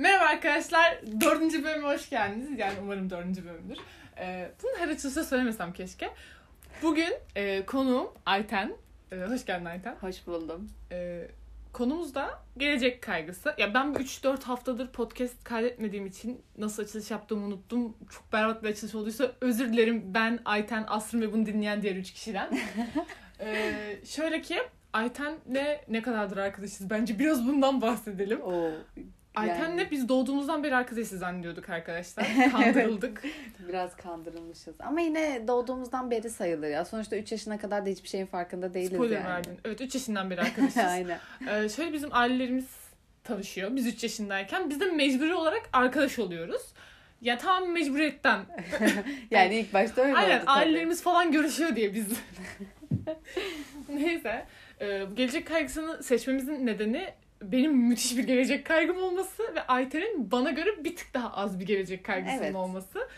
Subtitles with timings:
[0.00, 1.00] Merhaba arkadaşlar.
[1.20, 2.58] Dördüncü bölüme hoş geldiniz.
[2.58, 3.78] Yani umarım dördüncü bölümdür.
[4.18, 6.10] Ee, bunu her açılışta söylemesem keşke.
[6.82, 8.72] Bugün e, konuğum Ayten.
[9.12, 9.96] Ee, hoş geldin Ayten.
[10.00, 10.70] Hoş buldum.
[10.92, 11.28] Ee,
[11.72, 13.54] konumuz da gelecek kaygısı.
[13.58, 17.96] Ya ben 3-4 haftadır podcast kaydetmediğim için nasıl açılış yaptığımı unuttum.
[18.10, 22.12] Çok berbat bir açılış olduysa özür dilerim ben, Ayten, Asrın ve bunu dinleyen diğer 3
[22.12, 22.58] kişiden.
[23.40, 24.62] ee, şöyle ki
[24.92, 26.90] Ayten'le ne kadardır arkadaşız?
[26.90, 28.40] Bence biraz bundan bahsedelim.
[28.42, 28.70] Oo,
[29.34, 32.26] Ayten'le biz doğduğumuzdan beri arkadaşız zannediyorduk arkadaşlar.
[32.52, 33.22] Kandırıldık.
[33.68, 34.74] Biraz kandırılmışız.
[34.80, 36.84] Ama yine doğduğumuzdan beri sayılır ya.
[36.84, 39.26] Sonuçta 3 yaşına kadar da hiçbir şeyin farkında değiliz Spoiler yani.
[39.28, 39.58] verdin.
[39.64, 40.76] Evet 3 yaşından beri arkadaşız.
[40.76, 41.18] Aynen.
[41.50, 42.66] Ee, şöyle bizim ailelerimiz
[43.24, 43.76] tanışıyor.
[43.76, 46.62] Biz 3 yaşındayken biz de mecburi olarak arkadaş oluyoruz.
[47.20, 48.40] Ya tamam mecburiyetten.
[49.30, 50.50] Yani ilk başta öyle Aynen oldu tabii.
[50.50, 52.06] ailelerimiz falan görüşüyor diye biz.
[53.88, 54.46] Neyse.
[54.80, 57.08] Ee, gelecek kaygısını seçmemizin nedeni
[57.42, 61.66] benim müthiş bir gelecek kaygım olması ve Ayten'in bana göre bir tık daha az bir
[61.66, 62.54] gelecek kaygısının Evet.
[62.54, 63.08] olması.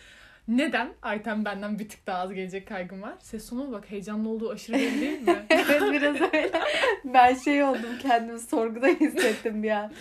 [0.48, 0.88] Neden?
[1.02, 3.14] Ayten benden bir tık daha az gelecek kaygım var.
[3.18, 5.46] Ses tonuna bak heyecanlı olduğu aşırı belli değil mi?
[5.50, 6.50] evet biraz öyle.
[7.04, 9.92] Ben şey oldum kendimi sorguda hissettim an.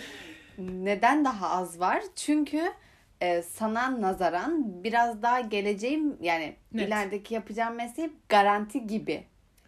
[0.58, 2.02] Neden daha az var?
[2.16, 2.62] Çünkü
[3.20, 6.88] e, sana nazaran biraz daha geleceğim yani Net.
[6.88, 9.24] ilerideki yapacağım mesleği garanti gibi.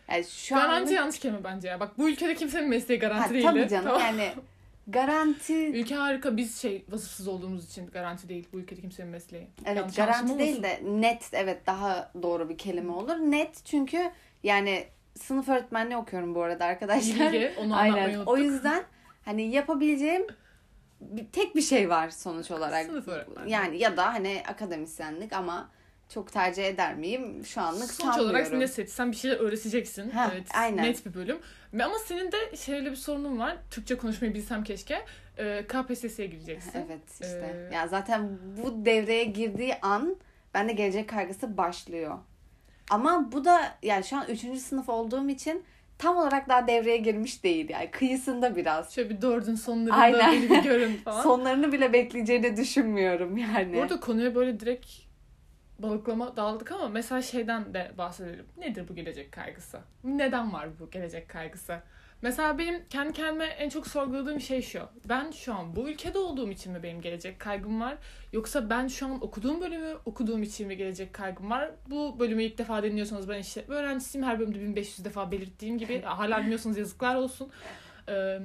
[0.09, 1.81] Yani şu garanti anlık- yanlış kelime bence ya.
[1.81, 3.45] Bak bu ülkede kimsenin mesleği Ha, garanti değil.
[3.47, 4.33] tabii canım yani
[4.89, 9.47] garanti Ülke harika biz şey vasıfsız olduğumuz için garanti değil bu ülkede kimsenin mesleği.
[9.65, 13.15] Evet Yanlış garanti değil de net evet daha doğru bir kelime olur.
[13.17, 14.11] Net çünkü
[14.43, 14.85] yani
[15.21, 17.33] sınıf öğretmenliği okuyorum bu arada arkadaşlar.
[17.33, 18.09] Bilgi onu Aynen.
[18.11, 18.29] unuttuk.
[18.29, 18.85] O yüzden
[19.25, 20.27] hani yapabileceğim
[21.01, 22.87] bir, tek bir şey var sonuç olarak.
[22.87, 23.53] Sınıf öğretmenliği.
[23.55, 25.69] Yani ya da hani akademisyenlik ama
[26.09, 27.45] çok tercih eder miyim?
[27.45, 28.31] Şu anlık Sonuç sanmıyorum.
[28.31, 30.11] olarak ne seçsen bir şeyler öğreteceksin.
[30.11, 30.85] Ha, evet, aynen.
[30.85, 31.39] Net bir bölüm.
[31.85, 33.57] Ama senin de şöyle bir sorunun var.
[33.71, 35.05] Türkçe konuşmayı bilsem keşke.
[35.39, 36.73] Ee, KPSS'ye gireceksin.
[36.87, 37.69] Evet işte.
[37.71, 40.17] Ee, Ya zaten bu devreye girdiği an
[40.55, 42.19] bende gelecek kaygısı başlıyor.
[42.91, 44.41] Ama bu da yani şu an 3.
[44.61, 45.65] sınıf olduğum için
[45.99, 47.69] tam olarak daha devreye girmiş değil.
[47.71, 48.95] Yani kıyısında biraz.
[48.95, 50.33] Şöyle bir dördün sonlarında Aynen.
[50.33, 51.23] beni bir görün falan.
[51.23, 53.77] Sonlarını bile bekleyeceğini düşünmüyorum yani.
[53.77, 54.87] Bu arada konuya böyle direkt
[55.79, 58.47] balıklama daldık ama mesela şeyden de bahsedelim.
[58.57, 59.81] Nedir bu gelecek kaygısı?
[60.05, 61.81] Neden var bu gelecek kaygısı?
[62.23, 64.81] Mesela benim kendi kendime en çok sorguladığım şey şu.
[65.09, 67.97] Ben şu an bu ülkede olduğum için mi benim gelecek kaygım var?
[68.33, 71.71] Yoksa ben şu an okuduğum bölümü okuduğum için mi gelecek kaygım var?
[71.91, 74.27] Bu bölümü ilk defa dinliyorsanız ben işte öğrencisiyim.
[74.27, 76.01] Her bölümde 1500 defa belirttiğim gibi.
[76.05, 77.51] Hala bilmiyorsanız yazıklar olsun.
[78.09, 78.39] Ee,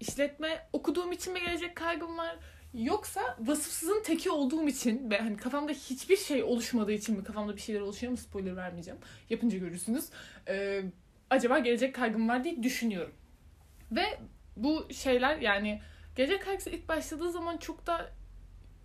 [0.00, 2.36] işletme okuduğum için mi gelecek kaygım var?
[2.74, 7.60] Yoksa vasıfsızın teki olduğum için ve hani kafamda hiçbir şey oluşmadığı için mi kafamda bir
[7.60, 9.00] şeyler oluşuyor mu spoiler vermeyeceğim.
[9.30, 10.04] Yapınca görürsünüz.
[10.48, 10.82] Ee,
[11.30, 13.12] acaba gelecek kaygım var diye düşünüyorum.
[13.92, 14.04] Ve
[14.56, 15.80] bu şeyler yani
[16.16, 18.12] gelecek kaygısı ilk başladığı zaman çok da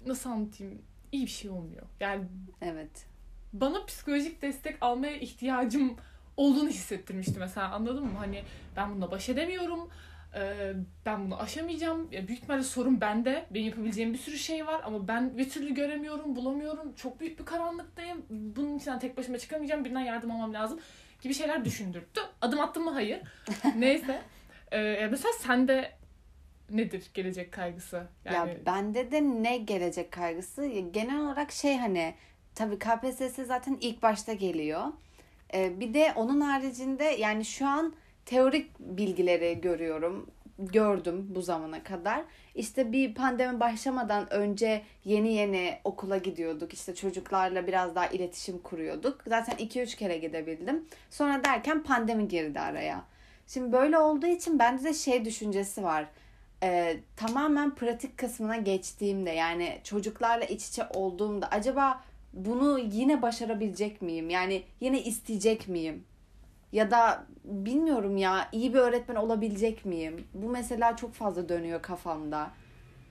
[0.06, 0.82] nasıl anlatayım
[1.12, 1.86] iyi bir şey olmuyor.
[2.00, 2.26] Yani
[2.62, 3.08] Evet.
[3.54, 5.96] bana psikolojik destek almaya ihtiyacım
[6.38, 8.18] olduğunu hissettirmişti mesela anladın mı?
[8.18, 8.44] Hani
[8.76, 9.90] ben bununla baş edemiyorum.
[11.06, 12.12] Ben bunu aşamayacağım.
[12.12, 13.46] Ya büyük ihtimalle sorun bende.
[13.52, 16.94] Benim yapabileceğim bir sürü şey var ama ben bir türlü göremiyorum, bulamıyorum.
[16.96, 18.26] Çok büyük bir karanlıktayım.
[18.30, 19.86] Bunun içinden tek başıma çıkamayacağım.
[19.86, 20.80] Birinden yardım almam lazım
[21.22, 22.22] gibi şeyler düşündürttü.
[22.42, 22.92] Adım attım mı?
[22.92, 23.22] Hayır.
[23.78, 24.22] Neyse.
[24.72, 25.92] Ee, mesela sende
[26.70, 28.08] nedir gelecek kaygısı?
[28.26, 30.66] Yani Ya bende de ne gelecek kaygısı?
[30.66, 32.16] Genel olarak şey hani
[32.56, 34.84] tabii KPSS zaten ilk başta geliyor.
[35.54, 37.94] Ee, bir de onun haricinde yani şu an
[38.26, 40.28] teorik bilgileri görüyorum.
[40.60, 42.24] Gördüm bu zamana kadar.
[42.56, 46.74] İşte bir pandemi başlamadan önce yeni yeni okula gidiyorduk.
[46.74, 49.22] İşte çocuklarla biraz daha iletişim kuruyorduk.
[49.28, 50.86] Zaten 2-3 kere gidebildim.
[51.10, 53.06] Sonra derken pandemi girdi araya.
[53.48, 56.06] Şimdi böyle olduğu için bende de şey düşüncesi var
[56.64, 62.04] e, tamamen pratik kısmına geçtiğimde yani çocuklarla iç içe olduğumda acaba
[62.34, 64.30] bunu yine başarabilecek miyim?
[64.30, 66.04] Yani yine isteyecek miyim?
[66.72, 70.28] Ya da bilmiyorum ya iyi bir öğretmen olabilecek miyim?
[70.34, 72.52] Bu mesela çok fazla dönüyor kafamda.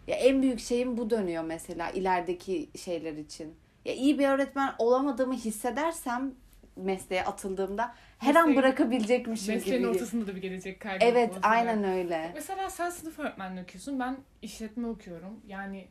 [0.07, 3.55] Ya en büyük şeyim bu dönüyor mesela ilerideki şeyler için.
[3.85, 6.33] Ya iyi bir öğretmen olamadığımı hissedersem
[6.77, 9.89] mesleğe atıldığımda her an Mesleğin- bırakabilecekmişim mesleğin gibi.
[9.91, 11.05] ortasında da bir gelecek kaygı.
[11.05, 12.31] Evet aynen öyle.
[12.35, 14.01] Mesela sen sınıf öğretmenliği okuyorsun.
[14.01, 15.41] Ben işletme okuyorum.
[15.47, 15.87] Yani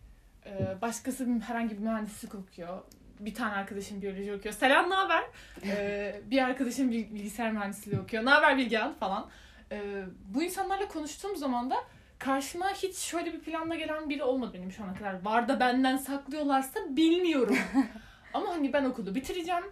[0.45, 2.77] e, başkası herhangi bir mühendislik okuyor.
[3.25, 4.53] Bir tane arkadaşım biyoloji okuyor.
[4.55, 5.23] Selam ne haber?
[5.65, 8.25] E, bir arkadaşım bil- bilgisayar mühendisliği okuyor.
[8.25, 9.29] Ne haber Bilgehan falan.
[9.71, 11.75] E, bu insanlarla konuştuğum zaman da
[12.19, 15.25] karşıma hiç şöyle bir planla gelen biri olmadı benim şu ana kadar.
[15.25, 17.57] Var da benden saklıyorlarsa bilmiyorum.
[18.33, 19.63] Ama hani ben okulu bitireceğim.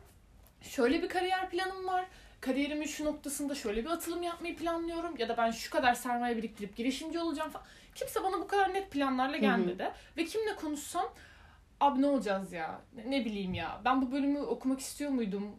[0.62, 2.06] Şöyle bir kariyer planım var.
[2.42, 6.76] kariyerimin şu noktasında şöyle bir atılım yapmayı planlıyorum ya da ben şu kadar sermaye biriktirip
[6.76, 7.66] girişimci olacağım falan.
[7.96, 9.84] Kimse bana bu kadar net planlarla gelmedi.
[9.84, 9.92] Hı hı.
[10.18, 11.06] Ve kimle konuşsam
[11.82, 15.56] abi ne olacağız ya ne, ne bileyim ya ben bu bölümü okumak istiyor muydum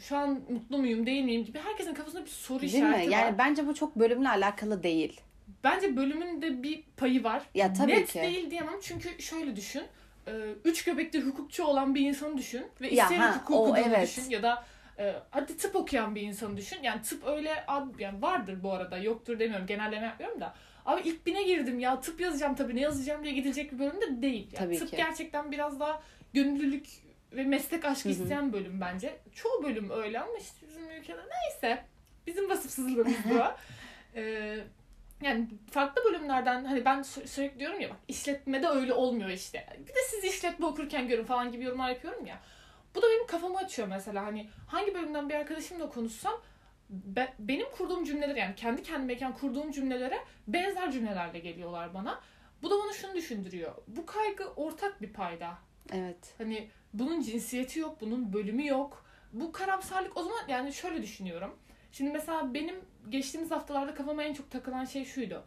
[0.00, 3.12] şu an mutlu muyum değil miyim gibi herkesin kafasında bir soru değil işareti mi?
[3.12, 5.20] Yani bence bu çok bölümle alakalı değil.
[5.64, 7.42] Bence bölümün de bir payı var.
[7.54, 8.22] Ya tabii Net ki.
[8.22, 9.82] değil diyemem çünkü şöyle düşün.
[10.26, 10.32] E,
[10.64, 14.02] üç göbekli hukukçu olan bir insanı düşün ve isteyerek hukuk okuduğunu evet.
[14.02, 14.64] düşün ya da
[14.98, 16.78] e, hadi tıp okuyan bir insanı düşün.
[16.82, 17.64] Yani tıp öyle
[17.98, 20.54] yani vardır bu arada yoktur demiyorum genelleme yapmıyorum da.
[20.90, 24.22] Abi ilk bine girdim ya tıp yazacağım tabii ne yazacağım diye gidecek bir bölüm de
[24.22, 24.48] değil.
[24.52, 24.96] Yani tabii tıp ki.
[24.96, 26.02] gerçekten biraz daha
[26.32, 26.86] gönüllülük
[27.32, 28.22] ve meslek aşkı Hı-hı.
[28.22, 29.16] isteyen bölüm bence.
[29.34, 31.84] Çoğu bölüm öyle ama işte bizim ülkede neyse.
[32.26, 33.42] Bizim vasıfsızlığımız bu.
[34.14, 34.58] ee,
[35.22, 39.66] yani farklı bölümlerden hani ben sürekli diyorum ya bak işletmede öyle olmuyor işte.
[39.78, 42.40] Bir de siz işletme okurken görün falan gibi yorumlar yapıyorum ya.
[42.94, 46.40] Bu da benim kafamı açıyor mesela hani hangi bölümden bir arkadaşımla konuşsam
[46.90, 52.20] be, benim kurduğum cümleler yani kendi kendimeyken kurduğum cümlelere benzer cümlelerle geliyorlar bana.
[52.62, 53.74] Bu da bana şunu düşündürüyor.
[53.86, 55.58] Bu kaygı ortak bir payda.
[55.92, 56.34] Evet.
[56.38, 59.04] Hani bunun cinsiyeti yok, bunun bölümü yok.
[59.32, 61.56] Bu karamsarlık o zaman yani şöyle düşünüyorum.
[61.92, 62.74] Şimdi mesela benim
[63.08, 65.44] geçtiğimiz haftalarda kafama en çok takılan şey şuydu.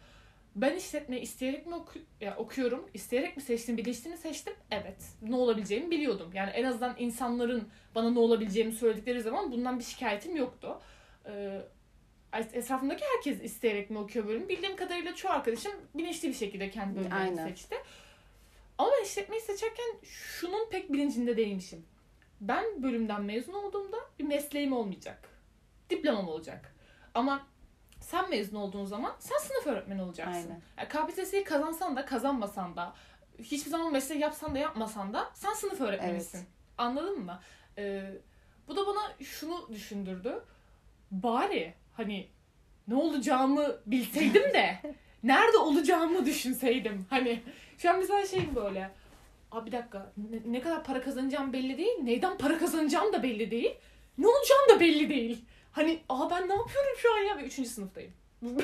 [0.55, 2.89] Ben işletme isteyerek mi oku ya, okuyorum?
[2.93, 3.77] İsteyerek mi seçtim?
[3.77, 4.53] Bilinçli mi seçtim?
[4.71, 4.97] Evet.
[5.21, 6.31] Ne olabileceğimi biliyordum.
[6.33, 10.79] Yani en azından insanların bana ne olabileceğimi söyledikleri zaman bundan bir şikayetim yoktu.
[12.33, 14.49] Etrafımdaki herkes isteyerek mi okuyor bölüm?
[14.49, 17.75] Bildiğim kadarıyla çoğu arkadaşım bilinçli bir şekilde kendi bölümlerini seçti.
[18.77, 21.85] Ama ben işletmeyi seçerken şunun pek bilincinde değilmişim.
[22.41, 25.29] Ben bölümden mezun olduğumda bir mesleğim olmayacak.
[25.89, 26.75] Diplomam olacak.
[27.13, 27.47] Ama
[27.99, 30.33] sen mezun olduğun zaman sen sınıf öğretmeni olacaksın.
[30.33, 30.61] Aynen.
[30.77, 32.93] Yani KPSS'yi kazansan da kazanmasan da
[33.39, 36.37] hiçbir zaman mesleği yapsan da yapmasan da sen sınıf öğretmenisin.
[36.37, 36.47] Evet.
[36.77, 37.39] Anladın mı?
[37.77, 38.11] Ee,
[38.67, 40.43] bu da bana şunu düşündürdü.
[41.13, 42.27] Bari hani
[42.87, 44.77] ne olacağımı bilseydim de
[45.23, 47.05] nerede olacağımı düşünseydim.
[47.09, 47.39] Hani
[47.77, 48.89] şu an mesela şey böyle.
[49.51, 51.97] Abi bir dakika ne, ne kadar para kazanacağım belli değil.
[52.03, 53.75] Neyden para kazanacağım da belli değil.
[54.17, 55.45] Ne olacağım da belli değil.
[55.71, 58.11] Hani aa ben ne yapıyorum şu an ya ve üçüncü sınıftayım.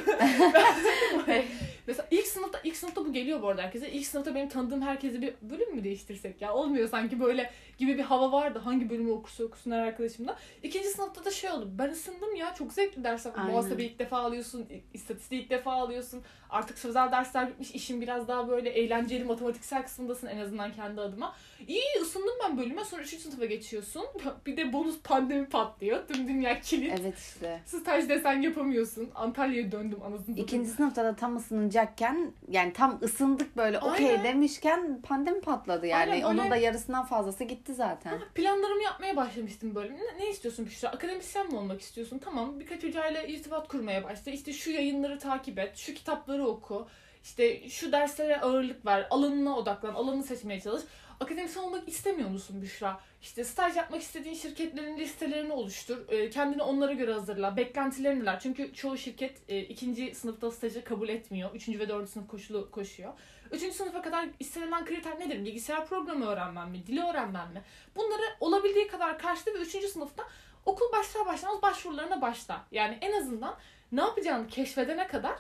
[1.90, 3.92] Mesela ilk sınıfta ilk sınıfta bu geliyor bu arada herkese.
[3.92, 6.54] İlk sınıfta benim tanıdığım herkese bir bölüm mü değiştirsek ya?
[6.54, 8.60] Olmuyor sanki böyle gibi bir hava vardı.
[8.60, 10.36] Hangi bölümü okursa okusun her arkadaşımda.
[10.64, 11.70] İkinci sınıfta da şey oldu.
[11.80, 12.54] Ben ısındım ya.
[12.54, 13.34] Çok zevkli dersler.
[13.36, 14.66] Muhasebe ilk defa alıyorsun.
[14.94, 16.22] istatistiği ilk defa alıyorsun.
[16.50, 17.72] Artık sözel dersler bitmiş.
[17.72, 21.36] işin biraz daha böyle eğlenceli matematiksel kısmındasın en azından kendi adıma.
[21.68, 22.86] İyi ısındım ben bölüme.
[22.86, 24.06] Sonra üçüncü sınıfa geçiyorsun.
[24.46, 26.08] Bir de bonus pandemi patlıyor.
[26.08, 27.00] Tüm dünya kilit.
[27.02, 27.62] Evet işte.
[27.66, 29.10] Staj desen yapamıyorsun.
[29.16, 31.36] Antalya'ya döndüm anasını İkinci sınıfta da tam
[31.80, 36.12] ısınacakken yani tam ısındık böyle okey demişken pandemi patladı yani.
[36.12, 38.20] Aynen, Onun da yarısından fazlası gitti zaten.
[38.36, 39.94] Planlarımı yapmaya başlamıştım böyle.
[39.94, 40.90] Ne, ne istiyorsun Büşra?
[40.90, 42.20] Akademisyen mi olmak istiyorsun?
[42.20, 44.32] Tamam birkaç hocayla irtibat kurmaya başla.
[44.32, 45.78] İşte şu yayınları takip et.
[45.78, 46.88] Şu kitapları oku.
[47.24, 49.08] İşte şu derslere ağırlık ver.
[49.10, 49.94] Alanına odaklan.
[49.94, 50.84] Alanını seçmeye çalış
[51.20, 53.00] akademisyen olmak istemiyor musun Büşra?
[53.22, 56.10] İşte staj yapmak istediğin şirketlerin listelerini oluştur.
[56.10, 57.58] E, kendini onlara göre hazırla.
[57.58, 58.40] Beklentilerin neler?
[58.40, 61.54] Çünkü çoğu şirket e, ikinci sınıfta stajı kabul etmiyor.
[61.56, 63.14] Üçüncü ve dördüncü sınıf koşulu koşuyor.
[63.52, 65.46] Üçüncü sınıfa kadar istenilen kriter nedir?
[65.46, 66.88] Bilgisayar programı öğrenmem mi?
[66.88, 67.62] Dili öğrenmem mi?
[67.96, 70.24] Bunları olabildiği kadar karşıla ve üçüncü sınıfta
[70.66, 72.66] okul başlar başlamaz başvurularına başla.
[72.72, 73.58] Yani en azından
[73.92, 75.36] ne yapacağını keşfedene kadar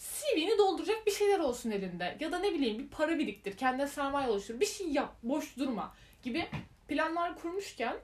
[0.00, 2.16] CV'ni dolduracak bir şeyler olsun elinde.
[2.20, 5.94] Ya da ne bileyim bir para biriktir, kendine sermaye oluştur, bir şey yap, boş durma
[6.22, 6.46] gibi
[6.88, 7.96] planlar kurmuşken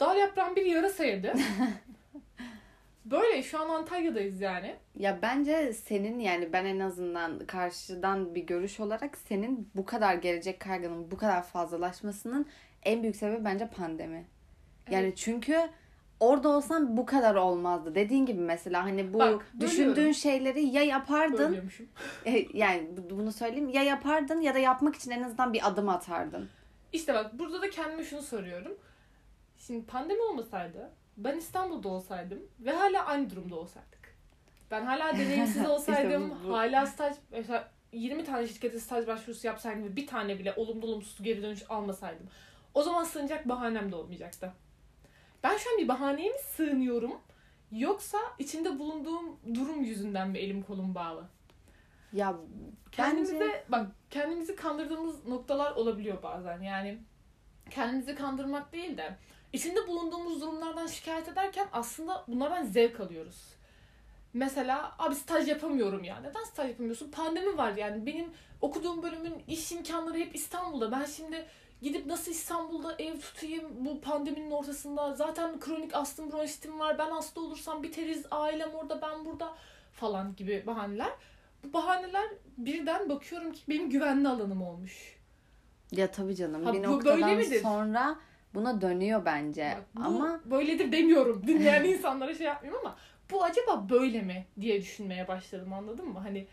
[0.00, 1.34] dal yaprağın bir yarasa yedi.
[3.04, 4.76] Böyle şu an Antalya'dayız yani.
[4.98, 10.60] Ya bence senin yani ben en azından karşıdan bir görüş olarak senin bu kadar gelecek
[10.60, 12.46] kaygının bu kadar fazlalaşmasının
[12.82, 14.26] en büyük sebebi bence pandemi.
[14.90, 15.16] Yani evet.
[15.16, 15.70] çünkü
[16.20, 17.94] orada olsam bu kadar olmazdı.
[17.94, 21.70] Dediğin gibi mesela hani bu Bak, düşündüğün şeyleri ya yapardın.
[22.26, 26.48] E, yani bunu söyleyeyim ya yapardın ya da yapmak için en azından bir adım atardın.
[26.92, 28.72] İşte bak burada da kendime şunu soruyorum.
[29.58, 34.16] Şimdi pandemi olmasaydı ben İstanbul'da olsaydım ve hala aynı durumda olsaydık.
[34.70, 36.56] Ben hala deneyimsiz olsaydım, işte bu, bu.
[36.56, 41.22] hala staj mesela 20 tane şirkete staj başvurusu yapsaydım ve bir tane bile olumlu olumsuz
[41.22, 42.26] geri dönüş almasaydım.
[42.74, 44.52] O zaman sığınacak bahanem de olmayacaktı.
[45.42, 47.20] Ben şu an bir bahaneye mi sığınıyorum?
[47.72, 51.24] Yoksa içinde bulunduğum durum yüzünden mi elim kolum bağlı?
[52.12, 52.36] Ya
[52.92, 53.64] kendimize bence...
[53.68, 56.60] bak kendimizi kandırdığımız noktalar olabiliyor bazen.
[56.60, 56.98] Yani
[57.70, 59.16] kendimizi kandırmak değil de
[59.52, 63.58] içinde bulunduğumuz durumlardan şikayet ederken aslında bunlardan zevk alıyoruz.
[64.32, 66.20] Mesela abi staj yapamıyorum ya.
[66.20, 67.10] Neden staj yapamıyorsun?
[67.10, 68.06] Pandemi var yani.
[68.06, 68.30] Benim
[68.60, 70.92] okuduğum bölümün iş imkanları hep İstanbul'da.
[70.92, 71.46] Ben şimdi
[71.82, 77.40] gidip nasıl İstanbul'da ev tutayım bu pandeminin ortasında zaten kronik astım bronşitim var ben hasta
[77.40, 79.54] olursam biteriz ailem orada ben burada
[79.92, 81.10] falan gibi bahaneler.
[81.64, 85.18] Bu bahaneler birden bakıyorum ki benim güvenli alanım olmuş.
[85.92, 87.60] Ya tabii canım Ha, bir bu noktadan böyle midir?
[87.62, 88.16] sonra
[88.54, 89.74] buna dönüyor bence.
[89.76, 91.46] Bak, bu Ama böyledir demiyorum.
[91.46, 92.96] Dinleyen insanlara şey yapmıyorum ama
[93.30, 96.18] bu acaba böyle mi diye düşünmeye başladım anladın mı?
[96.18, 96.46] Hani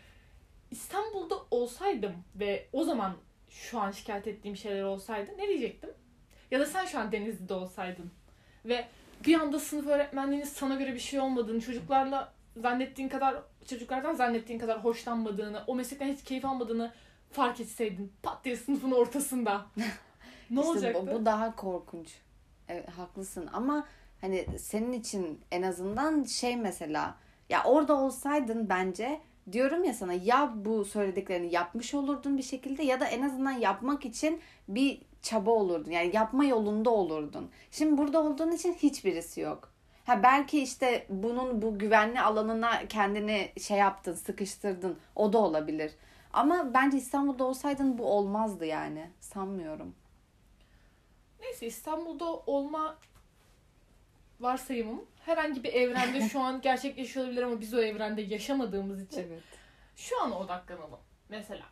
[0.70, 3.12] İstanbul'da olsaydım ve o zaman
[3.62, 5.90] şu an şikayet ettiğim şeyler olsaydı ne diyecektim?
[6.50, 8.10] Ya da sen şu an Denizli'de olsaydın
[8.64, 8.88] ve
[9.26, 14.84] bir anda sınıf öğretmenliğinin sana göre bir şey olmadığını, çocuklarla zannettiğin kadar çocuklardan zannettiğin kadar
[14.84, 16.92] hoşlanmadığını, o meslekten hiç keyif almadığını
[17.30, 19.66] fark etseydin pat diye sınıfın ortasında.
[19.76, 21.06] ne işte olacaktı?
[21.06, 22.14] bu, bu daha korkunç.
[22.68, 23.86] Evet, haklısın ama
[24.20, 27.16] hani senin için en azından şey mesela
[27.48, 29.20] ya orada olsaydın bence
[29.52, 34.04] diyorum ya sana ya bu söylediklerini yapmış olurdun bir şekilde ya da en azından yapmak
[34.04, 35.90] için bir çaba olurdun.
[35.90, 37.50] Yani yapma yolunda olurdun.
[37.70, 39.72] Şimdi burada olduğun için hiçbirisi yok.
[40.06, 44.98] Ha belki işte bunun bu güvenli alanına kendini şey yaptın, sıkıştırdın.
[45.16, 45.92] O da olabilir.
[46.32, 49.10] Ama bence İstanbul'da olsaydın bu olmazdı yani.
[49.20, 49.94] Sanmıyorum.
[51.40, 52.98] Neyse İstanbul'da olma
[54.40, 59.42] varsayımım herhangi bir evrende şu an gerçekleşiyor ama biz o evrende yaşamadığımız için Evet.
[59.96, 61.00] şu ana odaklanalım.
[61.28, 61.64] Mesela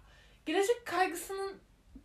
[0.47, 1.53] gelecek kaygısının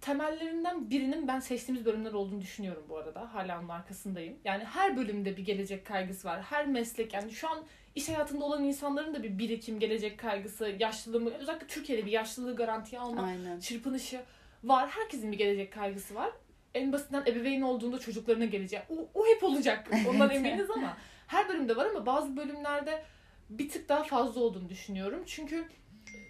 [0.02, 3.34] temellerinden birinin ben seçtiğimiz bölümler olduğunu düşünüyorum bu arada.
[3.34, 4.38] Hala onun arkasındayım.
[4.44, 6.42] Yani her bölümde bir gelecek kaygısı var.
[6.42, 11.34] Her meslek yani şu an iş hayatında olan insanların da bir birikim, gelecek kaygısı, yaşlılığı,
[11.34, 13.60] özellikle Türkiye'de bir yaşlılığı garantiye alma Aynen.
[13.60, 14.22] çırpınışı
[14.64, 14.90] var.
[14.90, 16.30] Herkesin bir gelecek kaygısı var.
[16.74, 18.82] En basitinden ebeveyn olduğunda çocuklarına gelecek.
[18.90, 19.90] O, o hep olacak.
[20.10, 20.98] Ondan eminiz ama
[21.28, 23.04] her bölümde var ama bazı bölümlerde
[23.50, 25.24] bir tık daha fazla olduğunu düşünüyorum.
[25.26, 25.66] Çünkü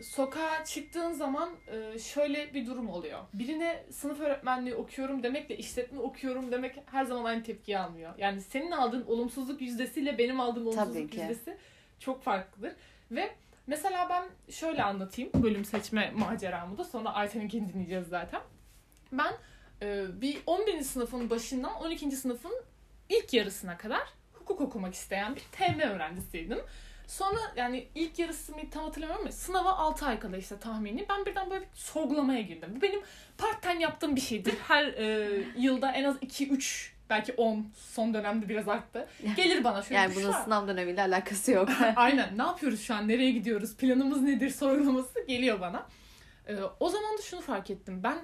[0.01, 3.19] sokağa çıktığın zaman e, şöyle bir durum oluyor.
[3.34, 8.13] Birine sınıf öğretmenliği okuyorum demekle işletme okuyorum demek her zaman aynı tepkiyi almıyor.
[8.17, 11.58] Yani senin aldığın olumsuzluk yüzdesiyle benim aldığım olumsuzluk yüzdesi
[12.00, 12.74] çok farklıdır.
[13.12, 13.29] Ve
[13.67, 18.41] mesela ben şöyle anlatayım bölüm seçme maceramı da sonra Ayten'inkini dinleyeceğiz zaten.
[19.12, 19.36] Ben e,
[20.21, 20.81] bir 11.
[20.81, 22.12] sınıfın başından 12.
[22.12, 22.53] sınıfın
[23.09, 24.01] ilk yarısına kadar
[24.33, 26.59] hukuk okumak isteyen bir TM öğrencisiydim.
[27.07, 31.50] Sonra yani ilk yarısını tam hatırlamıyorum ama sınava 6 ay kala işte tahmini ben birden
[31.50, 32.74] böyle bir sorgulamaya girdim.
[32.77, 33.01] Bu benim
[33.38, 34.53] part time yaptığım bir şeydir.
[34.67, 39.07] Her e, yılda en az 2-3 belki 10 son dönemde biraz arttı.
[39.36, 41.69] Gelir bana şöyle Yani bunun "Büşra, sınav dönemiyle alakası yok.
[41.95, 42.38] Aynen.
[42.38, 43.07] Ne yapıyoruz şu an?
[43.07, 43.77] Nereye gidiyoruz?
[43.77, 44.50] Planımız nedir?
[44.50, 45.88] Sorgulaması geliyor bana.
[46.48, 48.03] Ee, o zaman da şunu fark ettim.
[48.03, 48.17] Ben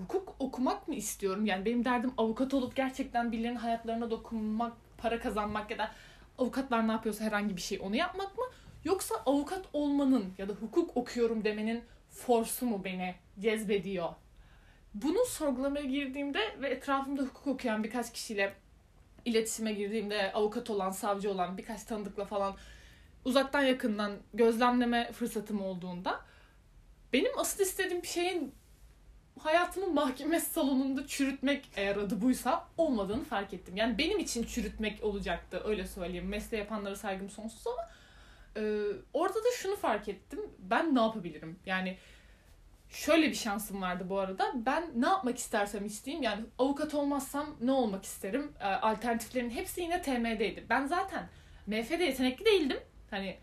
[0.00, 1.46] hukuk okumak mı istiyorum?
[1.46, 5.90] Yani benim derdim avukat olup gerçekten birilerinin hayatlarına dokunmak, para kazanmak ya da
[6.38, 8.44] avukatlar ne yapıyorsa herhangi bir şey onu yapmak mı?
[8.84, 14.08] Yoksa avukat olmanın ya da hukuk okuyorum demenin forsu mu beni cezbediyor?
[14.94, 18.54] Bunu sorgulamaya girdiğimde ve etrafımda hukuk okuyan birkaç kişiyle
[19.24, 22.54] iletişime girdiğimde avukat olan, savcı olan birkaç tanıdıkla falan
[23.24, 26.20] uzaktan yakından gözlemleme fırsatım olduğunda
[27.12, 28.54] benim asıl istediğim şeyin
[29.44, 33.76] hayatımı mahkeme salonunda çürütmek eğer adı buysa olmadığını fark ettim.
[33.76, 36.28] Yani benim için çürütmek olacaktı öyle söyleyeyim.
[36.28, 37.88] Mesleği yapanlara saygım sonsuz ama
[38.56, 38.82] e,
[39.14, 40.40] orada da şunu fark ettim.
[40.58, 41.58] Ben ne yapabilirim?
[41.66, 41.96] Yani
[42.90, 44.52] şöyle bir şansım vardı bu arada.
[44.54, 46.22] Ben ne yapmak istersem isteyeyim.
[46.22, 48.52] Yani avukat olmazsam ne olmak isterim?
[48.60, 50.64] E, alternatiflerin hepsi yine TM'deydi.
[50.70, 51.28] Ben zaten
[51.66, 52.80] MF'de yetenekli değildim.
[53.10, 53.36] Hani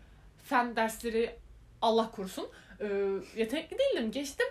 [0.44, 1.36] fen dersleri
[1.82, 2.48] Allah korusun.
[2.80, 2.86] E,
[3.36, 4.10] yetenekli değildim.
[4.10, 4.46] Geçtim.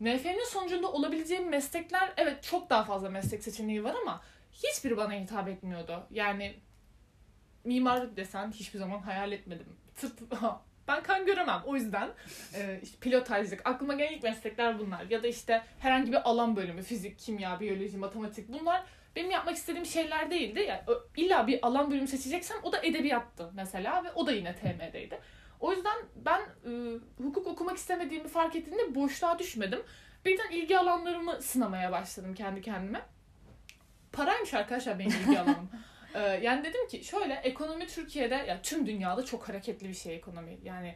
[0.00, 5.48] MF'nin sonucunda olabileceğim meslekler evet çok daha fazla meslek seçeneği var ama hiçbiri bana hitap
[5.48, 6.06] etmiyordu.
[6.10, 6.54] Yani
[7.64, 9.66] mimar desen hiçbir zaman hayal etmedim.
[9.96, 10.20] Tıp
[10.88, 12.10] ben kan göremem o yüzden
[12.54, 16.82] e, işte pilotajlık aklıma gelen ilk meslekler bunlar ya da işte herhangi bir alan bölümü
[16.82, 18.84] fizik, kimya, biyoloji, matematik bunlar
[19.16, 20.60] benim yapmak istediğim şeyler değildi.
[20.60, 20.80] Yani
[21.16, 25.20] illa bir alan bölümü seçeceksem o da edebiyattı mesela ve o da yine TM'deydi.
[25.60, 29.82] O yüzden ben e, hukuk okumak istemediğimi fark ettiğimde boşluğa düşmedim.
[30.24, 33.02] Birden ilgi alanlarımı sınamaya başladım kendi kendime.
[34.12, 35.70] Paraymış arkadaşlar benim ilgi alanım.
[36.14, 40.58] Ee, yani dedim ki şöyle ekonomi Türkiye'de ya tüm dünyada çok hareketli bir şey ekonomi.
[40.62, 40.94] Yani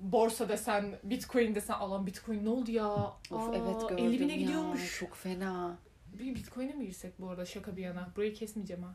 [0.00, 2.86] borsa desen, bitcoin desen alan bitcoin ne oldu ya?
[3.30, 4.38] of Aa, evet gördüm 50 bine ya.
[4.38, 4.98] gidiyormuş.
[4.98, 5.76] Çok fena.
[6.12, 8.08] Bir bitcoin'e mi girsek bu arada şaka bir yana?
[8.16, 8.94] Burayı kesmeyeceğim ha.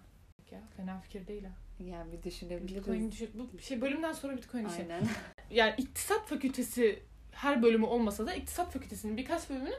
[0.52, 1.52] Ya fena fikir değil ha.
[1.86, 2.76] Yani bir düşünebiliriz.
[2.76, 4.82] Bitcoin düşün, bu şey bölümden sonra bitcoin işi.
[4.82, 5.04] Aynen.
[5.52, 9.76] yani iktisat fakültesi her bölümü olmasa da iktisat fakültesinin birkaç bölümünü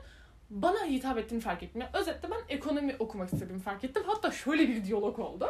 [0.50, 1.80] bana hitap ettiğini fark ettim.
[1.80, 4.02] Yani özetle ben ekonomi okumak istediğimi fark ettim.
[4.07, 5.47] Hatta şöyle bir diyalog oldu.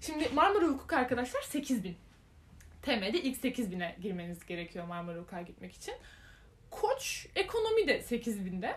[0.00, 1.96] Şimdi Marmara Hukuk arkadaşlar 8000.
[2.82, 5.94] TM'de ilk 8000'e girmeniz gerekiyor Marmara Hukuk'a gitmek için.
[6.70, 8.74] Koç ekonomi de 8000'de.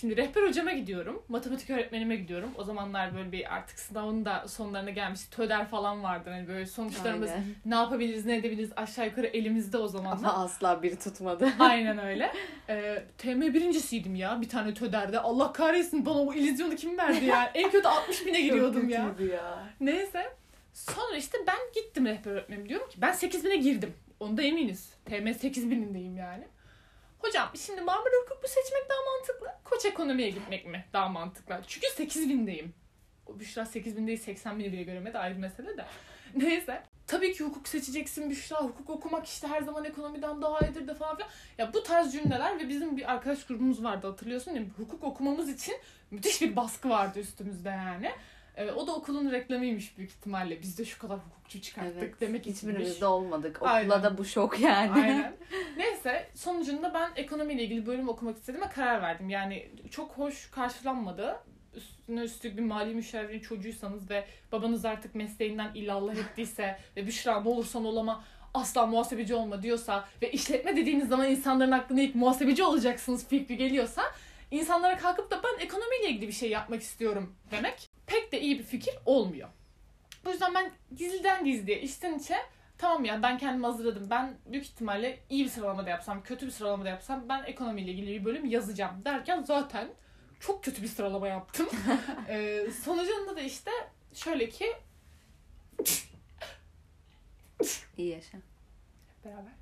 [0.00, 1.22] Şimdi rehber hocama gidiyorum.
[1.28, 2.50] Matematik öğretmenime gidiyorum.
[2.58, 5.20] O zamanlar böyle bir artık sınavın da sonlarına gelmiş.
[5.30, 6.30] Töder falan vardı.
[6.30, 7.44] Hani böyle sonuçlarımız Aynen.
[7.64, 10.28] ne yapabiliriz ne edebiliriz aşağı yukarı elimizde o zamanlar.
[10.28, 11.48] Ama asla biri tutmadı.
[11.58, 12.32] Aynen öyle.
[12.68, 15.20] Ee, TM birincisiydim ya bir tane töderde.
[15.20, 17.50] Allah kahretsin bana o illüzyonu kim verdi ya?
[17.54, 19.14] En kötü 60 bine giriyordum ya.
[19.32, 19.68] Ya.
[19.80, 20.24] Neyse.
[20.72, 22.68] Sonra işte ben gittim rehber öğretmenim.
[22.68, 23.94] Diyorum ki ben 8000'e girdim.
[24.20, 24.92] Onda eminiz.
[25.04, 26.44] TM 8000'indeyim yani.
[27.26, 29.48] Hocam şimdi Marmara Hukuk seçmek daha mantıklı?
[29.64, 31.60] Koç ekonomiye gitmek mi daha mantıklı?
[31.66, 32.68] Çünkü 8000'deyim.
[33.26, 35.84] O Büşra 8000 değil 80 bini bile göremedi ayrı mesele de.
[36.36, 36.82] Neyse.
[37.06, 38.56] Tabii ki hukuk seçeceksin Büşra.
[38.56, 41.30] Hukuk okumak işte her zaman ekonomiden daha iyidir de falan filan.
[41.58, 44.72] Ya bu tarz cümleler ve bizim bir arkadaş grubumuz vardı hatırlıyorsun değil mi?
[44.76, 45.74] Hukuk okumamız için
[46.10, 48.10] müthiş bir baskı vardı üstümüzde yani.
[48.56, 50.62] Ee, o da okulun reklamıymış büyük ihtimalle.
[50.62, 52.20] Biz de şu kadar hukukçu çıkarttık Evet.
[52.20, 52.52] demek için.
[52.52, 53.56] Hiçbirimiz de olmadık.
[53.56, 54.02] Okula Aynen.
[54.02, 54.90] da bu şok yani.
[54.92, 55.36] Aynen.
[55.76, 59.28] Neyse sonucunda ben ekonomiyle ilgili bölüm okumak istediğime karar verdim.
[59.28, 61.36] Yani çok hoş karşılanmadı.
[61.74, 67.48] Üstüne üstlük bir mali müşavirin çocuğuysanız ve babanız artık mesleğinden illallah ettiyse ve Büşra ne
[67.48, 73.28] olursan olama asla muhasebeci olma diyorsa ve işletme dediğiniz zaman insanların aklına ilk muhasebeci olacaksınız
[73.28, 74.02] fikri geliyorsa
[74.50, 78.64] insanlara kalkıp da ben ekonomiyle ilgili bir şey yapmak istiyorum demek pek de iyi bir
[78.64, 79.48] fikir olmuyor.
[80.24, 82.36] Bu yüzden ben gizliden gizliye içten içe
[82.78, 84.10] tamam ya ben kendimi hazırladım.
[84.10, 88.24] Ben büyük ihtimalle iyi bir sıralamada yapsam, kötü bir sıralamada yapsam ben ekonomiyle ilgili bir
[88.24, 89.88] bölüm yazacağım derken zaten
[90.40, 91.68] çok kötü bir sıralama yaptım.
[92.28, 93.70] ee, sonucunda da işte
[94.14, 94.72] şöyle ki
[97.96, 98.38] İyi yaşa.
[99.24, 99.52] beraber.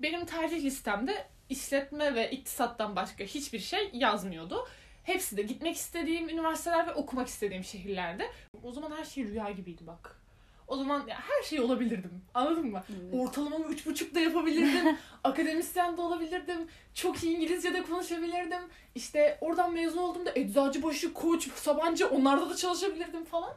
[0.00, 4.68] Benim tercih listemde işletme ve iktisattan başka hiçbir şey yazmıyordu.
[5.08, 8.30] Hepsi de gitmek istediğim üniversiteler ve okumak istediğim şehirlerde.
[8.62, 10.20] O zaman her şey rüya gibiydi bak.
[10.66, 12.22] O zaman ya her şey olabilirdim.
[12.34, 12.82] Anladın mı?
[13.12, 14.96] Ortalamamı üç buçukta yapabilirdim.
[15.24, 16.68] akademisyen de olabilirdim.
[16.94, 18.62] Çok iyi İngilizce de konuşabilirdim.
[18.94, 23.54] İşte oradan mezun olduğumda Eczacıbaşı, Koç, Sabancı onlarda da çalışabilirdim falan.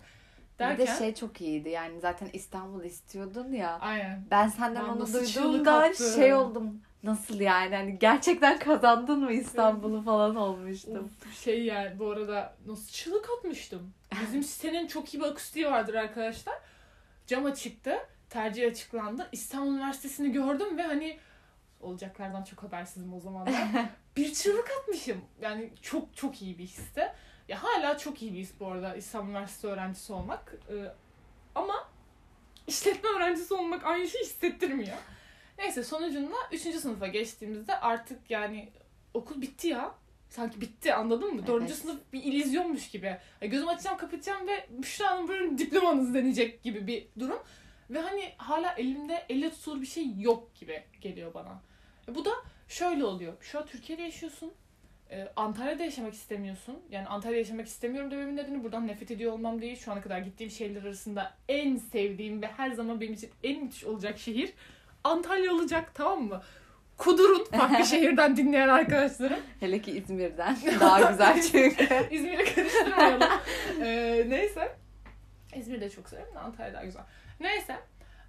[0.53, 0.88] Bir Derken...
[0.88, 3.79] de şey çok iyiydi yani zaten İstanbul istiyordun ya.
[3.79, 4.24] Aynen.
[4.31, 6.81] Ben senden Ben onu duyduğumda şey oldum.
[7.03, 7.75] Nasıl yani?
[7.75, 11.12] Hani gerçekten kazandın mı İstanbul'u falan olmuştum.
[11.27, 13.93] Of, şey yani bu arada nasıl çığlık atmıştım.
[14.21, 16.56] Bizim sitenin çok iyi bir akustiği vardır arkadaşlar.
[17.28, 17.97] Cama çıktı.
[18.30, 19.30] Tercih açıklandı.
[19.32, 21.19] İstanbul Üniversitesi'ni gördüm ve hani
[21.82, 23.54] olacaklardan çok habersizim o zamanlar.
[24.17, 25.21] bir çığlık atmışım.
[25.41, 27.12] Yani çok çok iyi bir histi.
[27.47, 30.56] Ya hala çok iyi bir his bu arada İstanbul Üniversitesi öğrencisi olmak.
[30.69, 30.91] Ee,
[31.56, 31.88] ama
[32.67, 34.97] işletme öğrencisi olmak aynı şeyi hissettirmiyor.
[35.62, 36.62] Neyse sonucunda 3.
[36.62, 38.69] sınıfa geçtiğimizde artık yani
[39.13, 39.95] okul bitti ya.
[40.30, 41.47] Sanki bitti anladın mı?
[41.47, 41.82] Dördüncü Evet.
[41.82, 43.06] sınıf bir illüzyonmuş gibi.
[43.41, 47.39] Ya gözümü açacağım kapatacağım ve Büşra Hanım buyurun diplomanız deneyecek gibi bir durum.
[47.89, 51.62] Ve hani hala elimde elle tutulur bir şey yok gibi geliyor bana.
[52.08, 52.32] E bu da
[52.67, 53.34] şöyle oluyor.
[53.41, 54.52] Şu an Türkiye'de yaşıyorsun.
[55.12, 56.80] Ee, Antalya'da yaşamak istemiyorsun.
[56.91, 59.76] Yani Antalya'da yaşamak istemiyorum dememin nedeni buradan nefret ediyor olmam değil.
[59.80, 63.84] Şu ana kadar gittiğim şehirler arasında en sevdiğim ve her zaman benim için en müthiş
[63.84, 64.54] olacak şehir
[65.04, 66.42] Antalya olacak tamam mı?
[66.98, 69.40] Kudurun farklı şehirden dinleyen arkadaşlarım.
[69.60, 70.58] Hele ki İzmir'den.
[70.80, 72.08] Daha güzel çünkü.
[72.12, 73.28] İzmir'i karıştırmayalım.
[73.82, 74.76] Ee, neyse.
[75.56, 77.04] İzmir'i de çok severim de Antalya daha güzel.
[77.40, 77.76] Neyse.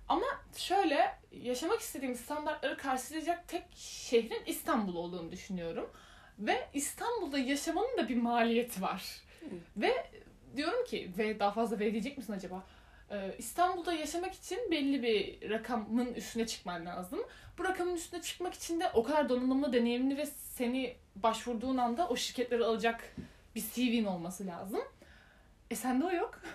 [0.09, 5.91] Ama şöyle yaşamak istediğim standartları karşılayacak tek şehrin İstanbul olduğunu düşünüyorum.
[6.39, 9.03] Ve İstanbul'da yaşamanın da bir maliyeti var.
[9.77, 10.07] Ve
[10.57, 12.63] diyorum ki ve daha fazla V diyecek misin acaba?
[13.13, 17.19] Ee, İstanbul'da yaşamak için belli bir rakamın üstüne çıkman lazım.
[17.59, 22.17] Bu rakamın üstüne çıkmak için de o kadar donanımlı, deneyimli ve seni başvurduğun anda o
[22.17, 23.17] şirketleri alacak
[23.55, 24.81] bir CV'nin olması lazım.
[25.71, 26.41] E sende o yok.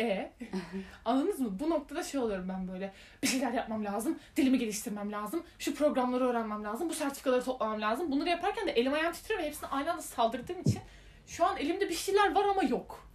[0.00, 0.32] E
[1.04, 1.58] anladınız mı?
[1.60, 2.92] Bu noktada şey oluyorum ben böyle.
[3.22, 4.18] Bir şeyler yapmam lazım.
[4.36, 5.42] Dilimi geliştirmem lazım.
[5.58, 6.88] Şu programları öğrenmem lazım.
[6.88, 8.12] Bu sertifikaları toplamam lazım.
[8.12, 10.80] Bunları yaparken de elim ayağım titriyor ve hepsine aynı anda saldırdığım için
[11.26, 13.08] şu an elimde bir şeyler var ama yok.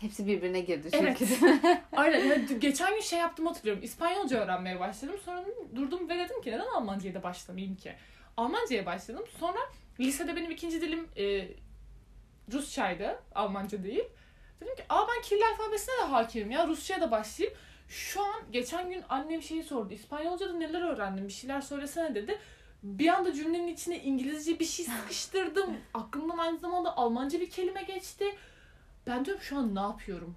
[0.00, 1.16] Hepsi birbirine girdi Evet.
[1.18, 1.50] çünkü.
[1.92, 2.24] Aynen.
[2.24, 3.82] Yani geçen gün şey yaptım hatırlıyorum.
[3.82, 5.16] İspanyolca öğrenmeye başladım.
[5.24, 5.44] Sonra
[5.76, 7.92] durdum ve dedim ki neden Almanca'ya da başlamayayım ki?
[8.36, 9.24] Almanca'ya başladım.
[9.40, 9.58] Sonra
[10.00, 11.48] lisede benim ikinci dilim e,
[12.52, 13.18] Rusçaydı.
[13.34, 14.04] Almanca değil.
[14.60, 16.66] Dedim ki aa ben Kiril alfabesine de hakimim ya.
[16.66, 17.58] Rusça'ya da başlayayım.
[17.88, 19.94] Şu an geçen gün annem şeyi sordu.
[19.94, 21.28] İspanyolca'da neler öğrendin?
[21.28, 22.38] Bir şeyler söylesene dedi.
[22.82, 25.76] Bir anda cümlenin içine İngilizce bir şey sıkıştırdım.
[25.94, 28.24] Aklımdan aynı zamanda Almanca bir kelime geçti.
[29.10, 30.36] Ben diyorum şu an ne yapıyorum?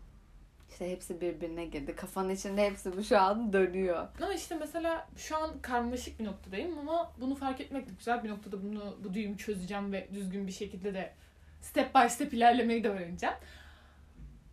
[0.71, 1.95] İşte hepsi birbirine girdi.
[1.95, 4.07] Kafanın içinde hepsi bu şu an dönüyor.
[4.21, 8.29] Ama işte mesela şu an karmaşık bir noktadayım ama bunu fark etmek de güzel bir
[8.29, 11.13] noktada bunu bu düğümü çözeceğim ve düzgün bir şekilde de
[11.61, 13.35] step by step ilerlemeyi de öğreneceğim.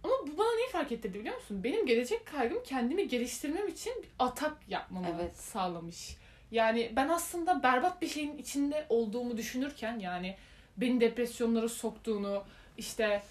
[0.05, 1.65] Ama bu bana neyi fark ettirdi biliyor musun?
[1.65, 5.37] Benim gelecek kaygım kendimi geliştirmem için bir atak yapmamı Evet.
[5.37, 6.17] sağlamış.
[6.51, 10.37] Yani ben aslında berbat bir şeyin içinde olduğumu düşünürken yani
[10.77, 12.45] beni depresyonlara soktuğunu,
[12.79, 13.23] işte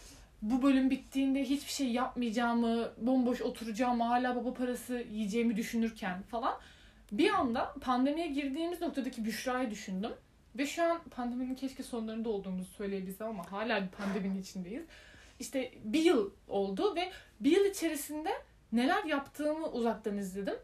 [0.41, 6.59] bu bölüm bittiğinde hiçbir şey yapmayacağımı, bomboş oturacağımı, hala baba parası yiyeceğimi düşünürken falan
[7.11, 10.11] bir anda pandemiye girdiğimiz noktadaki Büşra'yı düşündüm.
[10.55, 14.83] Ve şu an pandeminin keşke sonlarında olduğumuzu söyleyebilsem ama hala bir pandeminin içindeyiz.
[15.39, 18.29] İşte bir yıl oldu ve bir yıl içerisinde
[18.71, 20.55] neler yaptığımı uzaktan izledim.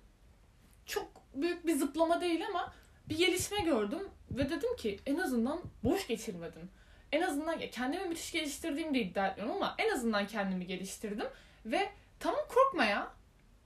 [0.85, 2.73] Çok büyük bir zıplama değil ama
[3.09, 6.69] bir gelişme gördüm ve dedim ki en azından boş geçirmedim.
[7.15, 11.27] En azından kendimi müthiş geliştirdiğimi de iddia etmiyorum ama en azından kendimi geliştirdim
[11.65, 13.07] ve tamam korkma ya.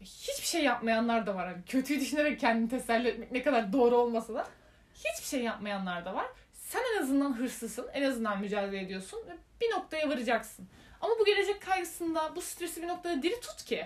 [0.01, 1.47] Hiçbir şey yapmayanlar da var.
[1.47, 4.47] Hani kötüyü düşünerek kendini teselli etmek ne kadar doğru olmasa da
[4.95, 6.25] hiçbir şey yapmayanlar da var.
[6.53, 7.87] Sen en azından hırslısın.
[7.93, 10.67] En azından mücadele ediyorsun ve bir noktaya varacaksın.
[11.01, 13.85] Ama bu gelecek kaygısında bu stresi bir noktada diri tut ki.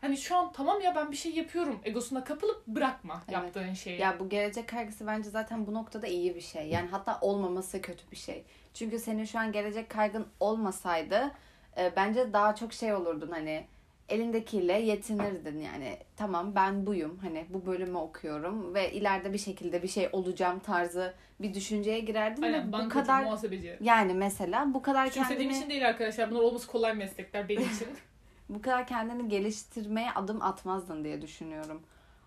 [0.00, 3.32] Hani şu an tamam ya ben bir şey yapıyorum egosuna kapılıp bırakma Evet.
[3.32, 4.00] yaptığın şeyi.
[4.00, 6.68] Ya bu gelecek kaygısı bence zaten bu noktada iyi bir şey.
[6.68, 8.44] Yani hatta olmaması kötü bir şey.
[8.74, 11.30] Çünkü senin şu an gelecek kaygın olmasaydı
[11.78, 13.66] e, bence daha çok şey olurdun hani
[14.08, 15.98] elindekiyle yetinirdin yani.
[16.16, 21.14] Tamam ben buyum hani bu bölümü okuyorum ve ileride bir şekilde bir şey olacağım tarzı
[21.40, 23.76] bir düşünceye girerdin Aynen ve bu kadar muhasebeci.
[23.80, 26.30] yani mesela bu kadar Küçümsediğim kendini için değil arkadaşlar.
[26.30, 27.88] Bunlar olması kolay meslekler benim için.
[28.48, 31.82] bu kadar kendini geliştirmeye adım atmazdın diye düşünüyorum.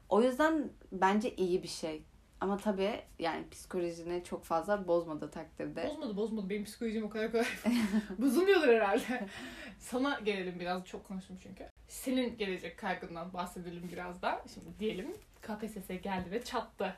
[0.10, 2.02] O yüzden bence iyi bir şey.
[2.42, 5.88] Ama tabii yani psikolojini çok fazla bozmadığı takdirde.
[5.90, 6.50] bozmadı bozmadı.
[6.50, 7.46] Benim psikolojim o kadar kolay
[8.18, 9.26] bozulmuyordur herhalde.
[9.80, 10.86] Sana gelelim biraz.
[10.86, 11.66] Çok konuştum çünkü.
[11.88, 14.44] Senin gelecek kaygından bahsedelim biraz da.
[14.54, 15.08] Şimdi diyelim
[15.42, 16.94] KPSS geldi ve çattı.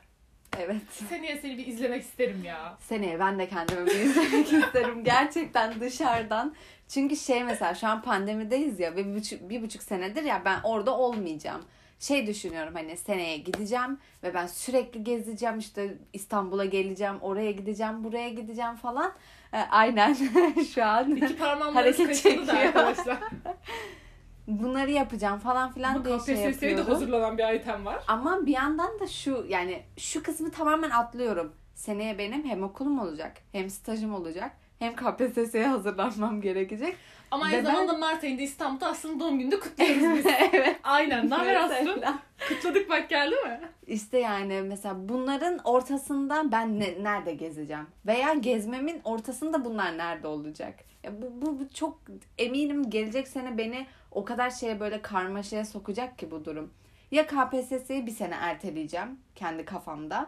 [0.58, 0.82] Evet.
[0.90, 2.76] Seneye seni bir izlemek isterim ya.
[2.80, 5.04] Seneye ben de kendimi bir izlemek isterim.
[5.04, 6.54] Gerçekten dışarıdan.
[6.88, 10.60] Çünkü şey mesela şu an pandemideyiz ya ve bir buçuk, bir buçuk senedir ya ben
[10.64, 11.64] orada olmayacağım.
[11.98, 18.28] Şey düşünüyorum hani seneye gideceğim ve ben sürekli gezeceğim işte İstanbul'a geleceğim, oraya gideceğim, buraya
[18.28, 19.12] gideceğim falan.
[19.52, 20.16] Ee, aynen
[20.74, 22.48] şu an İki parmağım Hareket çekiyor.
[22.48, 23.18] arkadaşlar.
[24.46, 26.92] bunları yapacağım falan filan Ama diye şey KPSS'ye de yapıyorum.
[26.92, 27.98] hazırlanan bir item var.
[28.08, 31.52] Ama bir yandan da şu yani şu kısmı tamamen atlıyorum.
[31.74, 36.96] Seneye benim hem okulum olacak, hem stajım olacak, hem KPSS'ye hazırlanmam gerekecek.
[37.30, 40.26] Ama Ve aynı ben- zamanda Mart ayında İstanbul'da Aslı'nın doğum gününü kutluyoruz biz.
[40.52, 40.76] evet.
[40.84, 41.30] Aynen.
[41.30, 42.02] Ne haber Aslı?
[42.48, 43.60] Kutladık bak geldi mi?
[43.86, 47.86] İşte yani mesela bunların ortasında ben ne- nerede gezeceğim?
[48.06, 50.74] Veya gezmemin ortasında bunlar nerede olacak?
[51.04, 52.00] Ya bu, bu, bu çok
[52.38, 56.70] eminim gelecek sene beni o kadar şeye böyle karmaşaya sokacak ki bu durum.
[57.10, 60.26] Ya KPSS'yi bir sene erteleyeceğim kendi kafamda.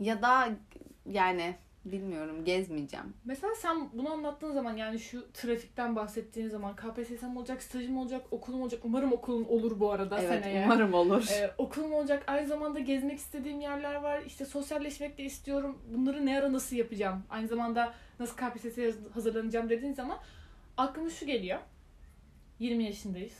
[0.00, 0.48] Ya da
[1.06, 1.54] yani
[1.92, 3.14] bilmiyorum gezmeyeceğim.
[3.24, 8.62] Mesela sen bunu anlattığın zaman yani şu trafikten bahsettiğin zaman KPSS'm olacak, stajım olacak, okulum
[8.62, 8.80] olacak.
[8.84, 10.64] Umarım okulun olur bu arada evet seneye.
[10.64, 11.28] umarım olur.
[11.32, 12.24] Ee, okulum olacak.
[12.26, 14.22] Aynı zamanda gezmek istediğim yerler var.
[14.26, 15.78] İşte sosyalleşmek de istiyorum.
[15.94, 17.22] Bunları ne ara nasıl yapacağım?
[17.30, 20.18] Aynı zamanda nasıl KPSS'ye hazırlanacağım dediğin zaman
[20.76, 21.58] aklıma şu geliyor.
[22.58, 23.38] 20 yaşındayız.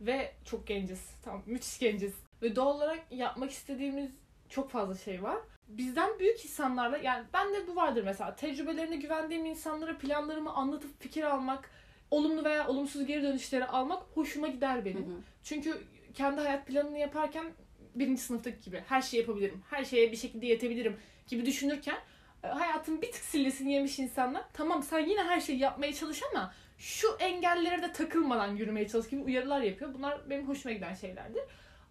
[0.00, 1.10] Ve çok genciz.
[1.22, 2.14] Tamam müthiş genciz.
[2.42, 4.10] Ve doğal olarak yapmak istediğimiz
[4.48, 5.38] çok fazla şey var.
[5.68, 8.36] Bizden büyük insanlarla yani bende bu vardır mesela.
[8.36, 11.70] Tecrübelerine güvendiğim insanlara planlarımı anlatıp fikir almak,
[12.10, 15.06] olumlu veya olumsuz geri dönüşleri almak hoşuma gider benim.
[15.06, 15.20] Hı hı.
[15.42, 15.78] Çünkü
[16.14, 17.46] kendi hayat planını yaparken
[17.94, 19.62] birinci sınıftaki gibi her şeyi yapabilirim.
[19.70, 20.96] Her şeye bir şekilde yetebilirim
[21.28, 21.98] gibi düşünürken
[22.44, 26.54] e, hayatın bir tık sillesini yemiş insanlar tamam sen yine her şeyi yapmaya çalış ama
[26.78, 29.94] şu engellere de takılmadan yürümeye çalış gibi uyarılar yapıyor.
[29.94, 31.42] Bunlar benim hoşuma giden şeylerdir.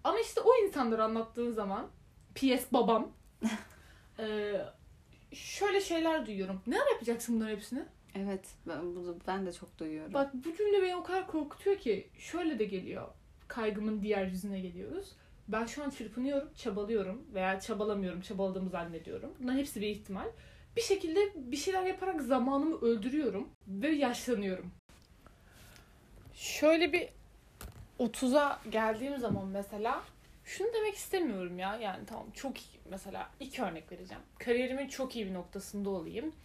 [0.03, 1.88] Ama işte o insanları anlattığın zaman
[2.36, 3.12] PS babam
[4.19, 4.53] e,
[5.32, 6.62] şöyle şeyler duyuyorum.
[6.67, 7.86] Ne ara yapacaksın bunların hepsini?
[8.15, 10.13] Evet ben, bunu ben de çok duyuyorum.
[10.13, 13.08] Bak bu cümle beni o kadar korkutuyor ki şöyle de geliyor.
[13.47, 15.12] Kaygımın diğer yüzüne geliyoruz.
[15.47, 19.34] Ben şu an çırpınıyorum, çabalıyorum veya çabalamıyorum, çabaladığımı zannediyorum.
[19.39, 20.27] Bunların hepsi bir ihtimal.
[20.75, 24.71] Bir şekilde bir şeyler yaparak zamanımı öldürüyorum ve yaşlanıyorum.
[26.34, 27.10] Şöyle bir
[27.99, 30.03] 30'a geldiğim zaman mesela
[30.45, 31.75] şunu demek istemiyorum ya.
[31.75, 32.79] Yani tamam çok iyi.
[32.89, 34.23] Mesela iki örnek vereceğim.
[34.39, 36.36] Kariyerimin çok iyi bir noktasında olayım.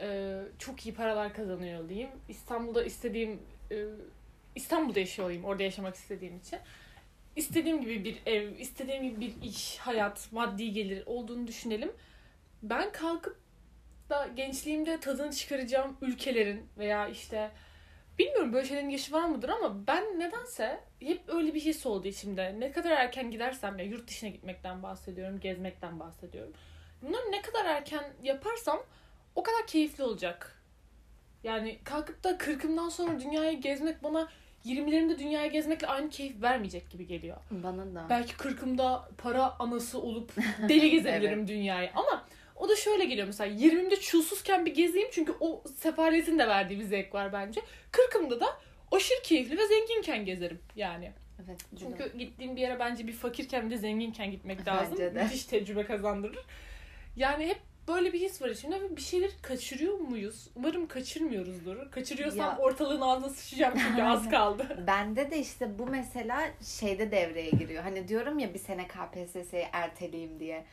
[0.00, 2.10] Ee, çok iyi paralar kazanıyor olayım.
[2.28, 3.84] İstanbul'da istediğim e,
[4.54, 5.44] İstanbul'da yaşıyor olayım.
[5.44, 6.58] Orada yaşamak istediğim için.
[7.36, 11.92] İstediğim gibi bir ev, istediğim gibi bir iş, hayat, maddi gelir olduğunu düşünelim.
[12.62, 13.36] Ben kalkıp
[14.10, 17.50] da gençliğimde tadını çıkaracağım ülkelerin veya işte
[18.20, 22.60] bilmiyorum böyle şeylerin yaşı var mıdır ama ben nedense hep öyle bir his oldu içimde.
[22.60, 26.52] Ne kadar erken gidersem ya yurt dışına gitmekten bahsediyorum, gezmekten bahsediyorum.
[27.02, 28.78] Bunları ne kadar erken yaparsam
[29.34, 30.62] o kadar keyifli olacak.
[31.44, 34.28] Yani kalkıp da kırkımdan sonra dünyayı gezmek bana
[34.64, 37.36] 20'lerimde dünyayı gezmekle aynı keyif vermeyecek gibi geliyor.
[37.50, 38.06] Bana da.
[38.10, 40.32] Belki kırkımda para anası olup
[40.68, 41.90] deli gezebilirim dünyayı.
[41.94, 42.24] Ama
[42.60, 46.84] O da şöyle geliyor mesela 20'imde çulsuzken bir gezeyim çünkü o sefaletin de verdiği bir
[46.84, 47.60] zevk var bence.
[47.92, 48.46] 40'ımda da
[48.92, 51.12] aşırı keyifli ve zenginken gezerim yani.
[51.46, 51.60] Evet.
[51.78, 54.92] Çünkü gittiğim bir yere bence bir fakirken bir de zenginken gitmek lazım.
[54.92, 55.22] Bence de.
[55.22, 56.44] Müthiş tecrübe kazandırır.
[57.16, 60.48] Yani hep böyle bir his var içimde ve bir şeyleri kaçırıyor muyuz?
[60.56, 61.90] Umarım kaçırmıyoruzdur.
[61.90, 64.84] Kaçırıyorsam Ya- ortalığın ağzına sıçacağım çünkü az kaldı.
[64.86, 67.82] Bende de işte bu mesela şeyde devreye giriyor.
[67.82, 70.64] Hani diyorum ya bir sene KPSS'yi erteleyeyim diye.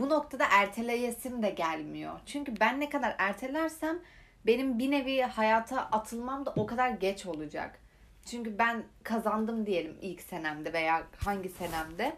[0.00, 2.20] Bu noktada erteleyesim de gelmiyor.
[2.26, 3.98] Çünkü ben ne kadar ertelersem
[4.46, 7.80] benim bir nevi hayata atılmam da o kadar geç olacak.
[8.26, 12.16] Çünkü ben kazandım diyelim ilk senemde veya hangi senemde.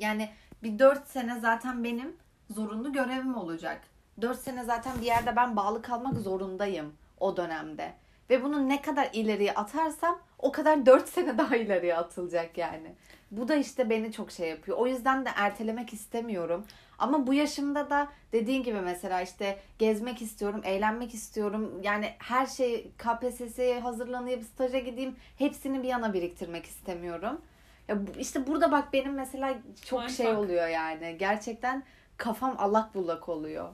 [0.00, 0.30] Yani
[0.62, 2.16] bir dört sene zaten benim
[2.50, 3.80] zorunlu görevim olacak.
[4.20, 7.92] Dört sene zaten bir yerde ben bağlı kalmak zorundayım o dönemde.
[8.30, 12.94] Ve bunu ne kadar ileriye atarsam o kadar 4 sene daha ileriye atılacak yani.
[13.32, 14.78] Bu da işte beni çok şey yapıyor.
[14.78, 16.66] O yüzden de ertelemek istemiyorum.
[16.98, 21.80] Ama bu yaşımda da dediğin gibi mesela işte gezmek istiyorum, eğlenmek istiyorum.
[21.82, 27.40] Yani her şey KPSS'ye hazırlanayım, staja gideyim hepsini bir yana biriktirmek istemiyorum.
[27.88, 30.16] Ya işte burada bak benim mesela çok Mindfuck.
[30.16, 31.16] şey oluyor yani.
[31.18, 31.82] Gerçekten
[32.16, 33.68] kafam allak bullak oluyor.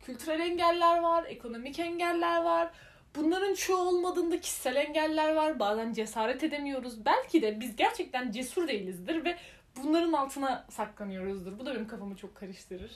[0.00, 2.70] Kültürel engeller var, ekonomik engeller var.
[3.16, 5.58] Bunların çoğu olmadığında kişisel engeller var.
[5.58, 7.04] Bazen cesaret edemiyoruz.
[7.04, 9.36] Belki de biz gerçekten cesur değilizdir ve
[9.76, 11.58] bunların altına saklanıyoruzdur.
[11.58, 12.92] Bu da benim kafamı çok karıştırır.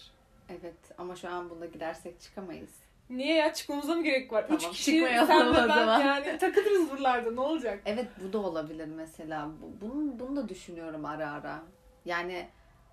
[0.50, 2.70] Evet ama şu an bunda gidersek çıkamayız.
[3.10, 4.42] Niye ya çıkmamıza mı gerek var?
[4.44, 6.00] Üç Tamam, kişi çıkmayalım sen ve ben zaman.
[6.00, 7.80] yani takılırız buralarda ne olacak?
[7.86, 9.48] Evet bu da olabilir mesela.
[9.62, 11.62] Bu- Bunu, bunu da düşünüyorum ara ara.
[12.04, 12.48] Yani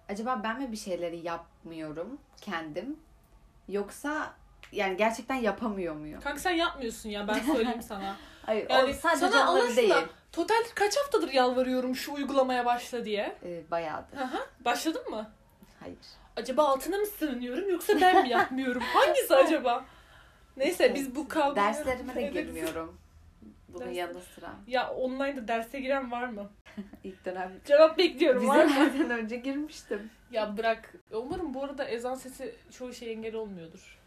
[0.10, 2.99] acaba ben mi bir şeyleri yapmıyorum kendim?
[3.67, 4.34] Yoksa
[4.71, 6.21] yani gerçekten yapamıyor muyum?
[6.21, 8.15] Kanka sen yapmıyorsun ya ben söyleyeyim sana.
[8.45, 9.93] Hayır Yani o sadece sana onları değil.
[10.31, 13.36] total kaç haftadır yalvarıyorum şu uygulamaya başla diye.
[13.43, 14.17] Ee, bayağıdır.
[14.17, 14.47] Hı.
[14.65, 15.31] Başladın mı?
[15.79, 15.97] Hayır.
[16.38, 18.81] Acaba altına mı sığınıyorum yoksa ben mi yapmıyorum?
[18.93, 19.86] Hangisi acaba?
[20.57, 20.95] Neyse Evet.
[20.95, 21.55] biz bu kavgayı...
[21.67, 22.97] Derslerime de girmiyorum.
[23.69, 24.49] Bunun Dersler- yanı sıra.
[24.67, 26.49] Ya online'da derse giren var mı?
[27.03, 28.71] İlk dönem Cevap bekliyorum var mı?
[28.71, 30.10] vizelerden önce girmiştim.
[30.31, 30.93] Ya bırak.
[31.12, 33.97] Umarım bu arada ezan sesi çoğu şey engel olmuyordur.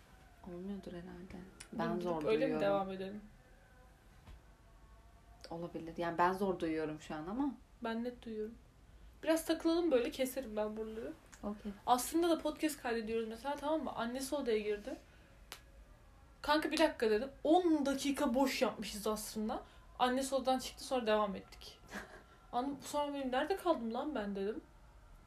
[0.49, 1.37] Olmuyordur herhalde.
[1.73, 2.61] Ben zor gidip Öyle mi duyuyorum.
[2.61, 3.21] devam edelim?
[5.51, 5.95] Olabilir.
[5.97, 7.55] Yani ben zor duyuyorum şu an ama.
[7.85, 8.55] Ben net duyuyorum.
[9.23, 11.13] Biraz takılalım böyle keserim ben buraları.
[11.43, 11.73] Okey.
[11.87, 13.93] Aslında da podcast kaydediyoruz mesela tamam mı?
[13.93, 14.97] Annesi odaya girdi.
[16.43, 17.29] Kanka bir dakika dedim.
[17.45, 19.63] 10 dakika boş yapmışız aslında.
[19.99, 21.79] Annesi odadan çıktı sonra devam ettik.
[22.53, 22.79] Anladım.
[22.83, 24.61] Sonra benim nerede kaldım lan ben dedim.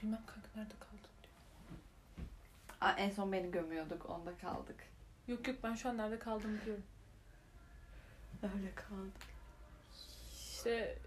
[0.04, 1.34] Bilmem kanka nerede kaldım diyor.
[2.82, 4.10] Aa, en son beni gömüyorduk.
[4.10, 4.76] Onda kaldık.
[5.28, 6.84] Yok yok ben şu an nerede kaldım biliyorum.
[8.44, 9.14] Öyle kaldık.
[10.34, 10.98] İşte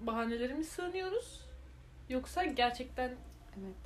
[0.00, 1.40] bahanelere mi sığınıyoruz?
[2.08, 3.08] Yoksa gerçekten
[3.60, 3.76] Evet.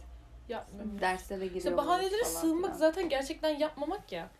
[0.48, 1.00] yapmıyoruz.
[1.00, 2.78] Derslere giriyoruz İşte bahanelere falan sığınmak filan.
[2.78, 4.30] zaten gerçekten yapmamak ya.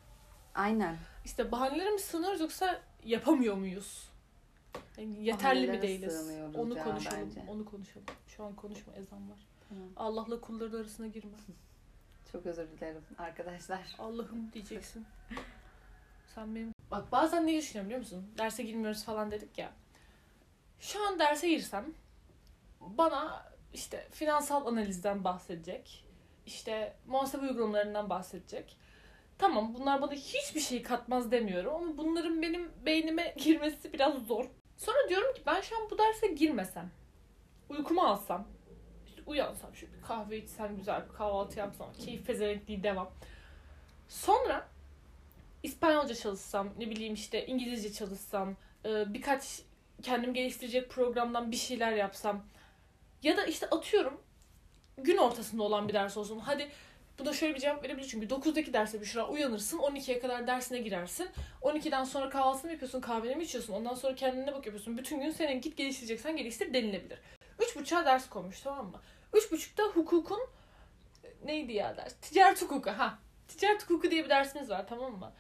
[0.55, 0.97] Aynen.
[1.25, 4.09] İşte bahanelere mi sığınıyoruz yoksa yapamıyor muyuz?
[4.99, 6.31] Yani yeterli mi değiliz?
[6.55, 7.19] Onu konuşalım.
[7.27, 7.45] bence.
[7.49, 8.07] Onu konuşalım.
[8.27, 9.39] Şu an konuşma ezan var.
[9.69, 9.89] Tamam.
[9.97, 11.33] Allah'la kulları arasına girme.
[12.35, 13.97] Çok özür dilerim arkadaşlar.
[13.99, 15.07] Allah'ım diyeceksin.
[16.35, 16.73] Sen benim...
[16.91, 18.35] Bak bazen ne düşünüyorum biliyor musun?
[18.39, 19.73] Derse girmiyoruz falan dedik ya.
[20.81, 21.95] Şu an derse girsem
[22.81, 26.05] bana işte finansal analizden bahsedecek.
[26.47, 28.77] İşte muhasebe uygulamalarından bahsedecek.
[29.39, 34.45] Tamam bunlar bana hiçbir şey katmaz demiyorum ama bunların benim beynime girmesi biraz zor.
[34.77, 36.91] Sonra diyorum ki ben şu an bu derse girmesem,
[37.69, 38.49] uykumu alsam,
[39.27, 43.11] uyansam, şu bir kahve içsem, güzel bir kahvaltı yapsam, keyif pezevenkliği devam.
[44.09, 44.69] Sonra
[45.63, 49.63] İspanyolca çalışsam, ne bileyim işte İngilizce çalışsam, e, birkaç
[50.03, 52.45] kendim geliştirecek programdan bir şeyler yapsam
[53.23, 54.21] ya da işte atıyorum
[54.99, 56.39] gün ortasında olan bir ders olsun.
[56.39, 56.69] Hadi
[57.19, 60.79] bu da şöyle bir cevap verebilir çünkü 9'daki derse bir şura uyanırsın 12'ye kadar dersine
[60.79, 61.29] girersin.
[61.63, 64.99] 12'den sonra kahvaltını yapıyorsun kahveni mi içiyorsun ondan sonra kendine bak yapıyorsun.
[64.99, 67.19] Bütün gün senin git geliştireceksen geliştir denilebilir.
[67.59, 69.01] 3.30'a ders konmuş tamam mı?
[69.35, 70.41] 3.30'da hukukun
[71.45, 72.15] neydi ya ders?
[72.15, 73.19] Ticaret hukuku ha.
[73.49, 75.33] Ticaret hukuku diye bir dersimiz var tamam mı?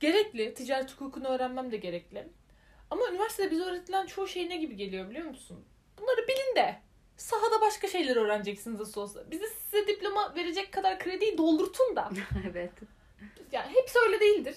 [0.00, 0.54] Gerekli.
[0.54, 2.28] Ticaret hukukunu öğrenmem de gerekli.
[2.90, 5.64] Ama üniversitede bize öğretilen çoğu şey ne gibi geliyor biliyor musun?
[5.98, 6.80] Bunları bilin de
[7.16, 9.30] sahada başka şeyler öğreneceksiniz nasıl olsa.
[9.30, 12.10] Bize size diploma verecek kadar krediyi doldurtun da.
[12.50, 12.72] evet.
[13.52, 14.56] Yani hepsi öyle değildir.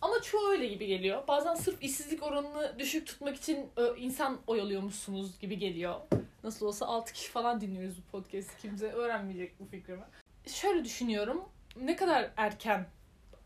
[0.00, 1.28] Ama çoğu öyle gibi geliyor.
[1.28, 6.00] Bazen sırf işsizlik oranını düşük tutmak için insan oyalıyormuşsunuz gibi geliyor.
[6.44, 8.62] Nasıl olsa 6 kişi falan dinliyoruz bu podcast'i.
[8.62, 10.04] Kimse öğrenmeyecek bu fikrimi.
[10.46, 11.44] Şöyle düşünüyorum.
[11.76, 12.86] Ne kadar erken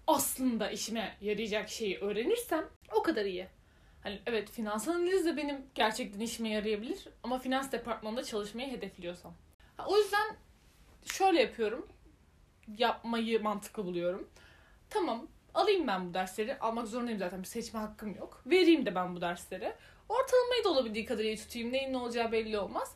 [0.06, 3.46] aslında işime yarayacak şeyi öğrenirsem o kadar iyi.
[4.02, 9.34] Hani evet finans analiz de benim gerçekten işime yarayabilir ama finans departmanında çalışmayı hedefliyorsam.
[9.76, 10.37] Ha, o yüzden
[11.04, 11.88] şöyle yapıyorum.
[12.78, 14.28] yapmayı mantıklı buluyorum.
[14.90, 16.58] Tamam alayım ben bu dersleri.
[16.58, 18.42] Almak zorundayım zaten bir seçme hakkım yok.
[18.46, 19.74] Vereyim de ben bu dersleri.
[20.09, 21.73] Ortalamayı da olabildiği kadar iyi tutayım.
[21.73, 22.94] Neyin ne olacağı belli olmaz.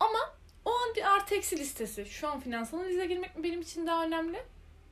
[0.00, 0.18] Ama
[0.64, 2.06] o an bir artı eksi listesi.
[2.06, 4.42] Şu an finansal analize girmek mi benim için daha önemli?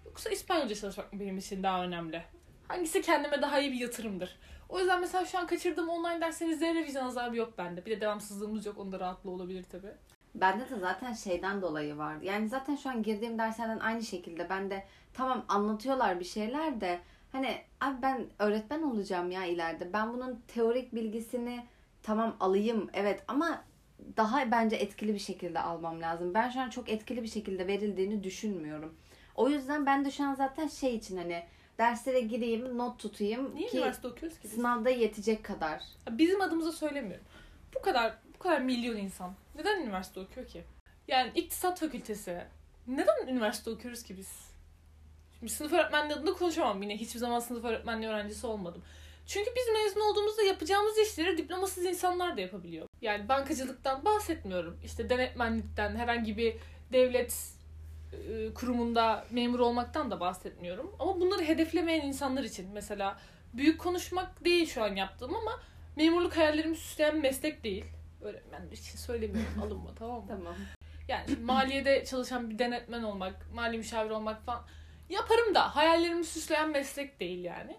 [0.05, 2.23] Yoksa İspanyolca çalışmak mı benim için daha önemli?
[2.69, 4.39] Hangisi kendime daha iyi bir yatırımdır?
[4.69, 7.87] O yüzden mesela şu an kaçırdığım online derslerin zerre vicdan azabı yok bende.
[7.87, 8.79] Bir de devamsızlığımız yok.
[8.79, 9.93] Onda rahatlı olabilir tabii.
[10.35, 12.25] Bende de zaten şeyden dolayı vardı.
[12.25, 17.01] Yani zaten şu an girdiğim derslerden aynı şekilde ben de tamam anlatıyorlar bir şeyler de
[17.37, 19.93] hani abi ben öğretmen olacağım ya ileride.
[19.93, 21.67] Ben bunun teorik bilgisini
[22.03, 23.65] tamam alayım evet ama
[24.17, 26.35] daha bence etkili bir şekilde almam lazım.
[26.35, 28.95] Ben şu an çok etkili bir şekilde verildiğini düşünmüyorum.
[29.35, 31.43] O yüzden ben de şu an zaten şey için hani
[31.79, 34.53] derslere gireyim, not tutayım Niye ki üniversite okuyoruz ki biz?
[34.53, 35.83] sınavda yetecek kadar.
[36.11, 37.25] Bizim adımıza söylemiyorum.
[37.75, 40.65] Bu kadar bu kadar milyon insan neden üniversite okuyor ki?
[41.09, 42.45] Yani iktisat fakültesi.
[42.87, 44.56] Neden üniversite okuyoruz ki biz?
[45.39, 46.97] Şimdi sınıf öğretmenliği adında konuşamam yine.
[46.97, 48.83] Hiçbir zaman sınıf öğretmenliği öğrencisi olmadım.
[49.27, 52.87] Çünkü biz mezun olduğumuzda yapacağımız işleri diplomasız insanlar da yapabiliyor.
[53.03, 54.77] Yani bankacılıktan bahsetmiyorum.
[54.85, 56.57] İşte denetmenlikten, herhangi bir
[56.93, 57.57] devlet
[58.13, 60.97] e, kurumunda memur olmaktan da bahsetmiyorum.
[60.99, 63.19] Ama bunları hedeflemeyen insanlar için mesela
[63.55, 65.61] büyük konuşmak değil şu an yaptığım ama
[65.97, 67.85] memurluk hayallerimi süsleyen meslek değil.
[68.23, 70.27] Öğretmen için söylemiyorum alınma tamam mı?
[70.29, 70.55] Tamam.
[71.09, 74.65] Yani maliyede çalışan bir denetmen olmak, mali müşavir olmak falan
[75.09, 77.77] yaparım da hayallerimi süsleyen meslek değil yani.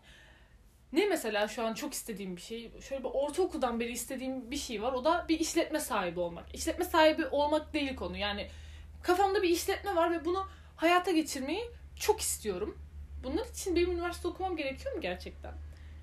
[0.93, 4.81] Ne mesela şu an çok istediğim bir şey, şöyle bir ortaokuldan beri istediğim bir şey
[4.81, 4.93] var.
[4.93, 6.55] O da bir işletme sahibi olmak.
[6.55, 8.17] İşletme sahibi olmak değil konu.
[8.17, 8.47] Yani
[9.03, 11.63] kafamda bir işletme var ve bunu hayata geçirmeyi
[11.99, 12.77] çok istiyorum.
[13.23, 15.53] Bunlar için benim üniversite okumam gerekiyor mu gerçekten?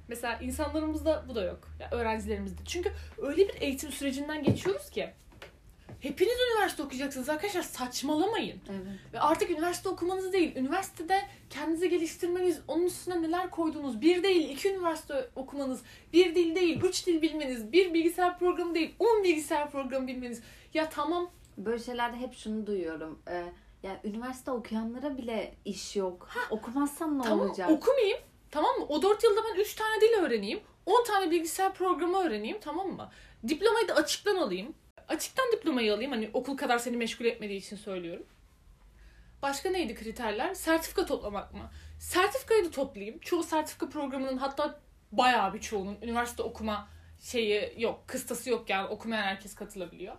[0.08, 1.68] Mesela insanlarımızda bu da yok.
[1.80, 2.62] Ya öğrencilerimizde.
[2.64, 5.10] Çünkü öyle bir eğitim sürecinden geçiyoruz ki
[6.04, 8.60] hepiniz üniversite okuyacaksınız arkadaşlar saçmalamayın.
[8.70, 9.12] Evet.
[9.12, 14.70] Ve artık üniversite okumanız değil, üniversitede kendinizi geliştirmeniz, onun üstüne neler koyduğunuz, bir değil iki
[14.70, 20.06] üniversite okumanız, bir dil değil, üç dil bilmeniz, bir bilgisayar programı değil, on bilgisayar programı
[20.06, 20.42] bilmeniz.
[20.74, 23.18] Ya tamam Böyle şeylerde hep şunu duyuyorum.
[23.28, 23.44] Ee,
[23.82, 26.28] ya üniversite okuyanlara bile iş yok.
[26.50, 27.70] Okumazsam ne tamam olacak?
[27.70, 28.18] okumayayım,
[28.50, 28.86] tamam mı?
[28.88, 33.10] O dört yılda ben üç tane dil öğreneyim, on tane bilgisayar programı öğreneyim, tamam mı?
[33.48, 34.74] Diplomayı da açıktan alayım.
[35.08, 38.26] Açıktan diplomayı alayım, hani okul kadar seni meşgul etmediği için söylüyorum.
[39.42, 40.54] Başka neydi kriterler?
[40.54, 41.70] Sertifika toplamak mı?
[41.98, 43.18] Sertifikayı da toplayayım.
[43.18, 44.80] Çoğu sertifika programının hatta
[45.12, 46.88] bayağı bir çoğunun üniversite okuma
[47.20, 48.02] şeyi yok.
[48.06, 50.14] Kıstası yok yani okumayan herkes katılabiliyor.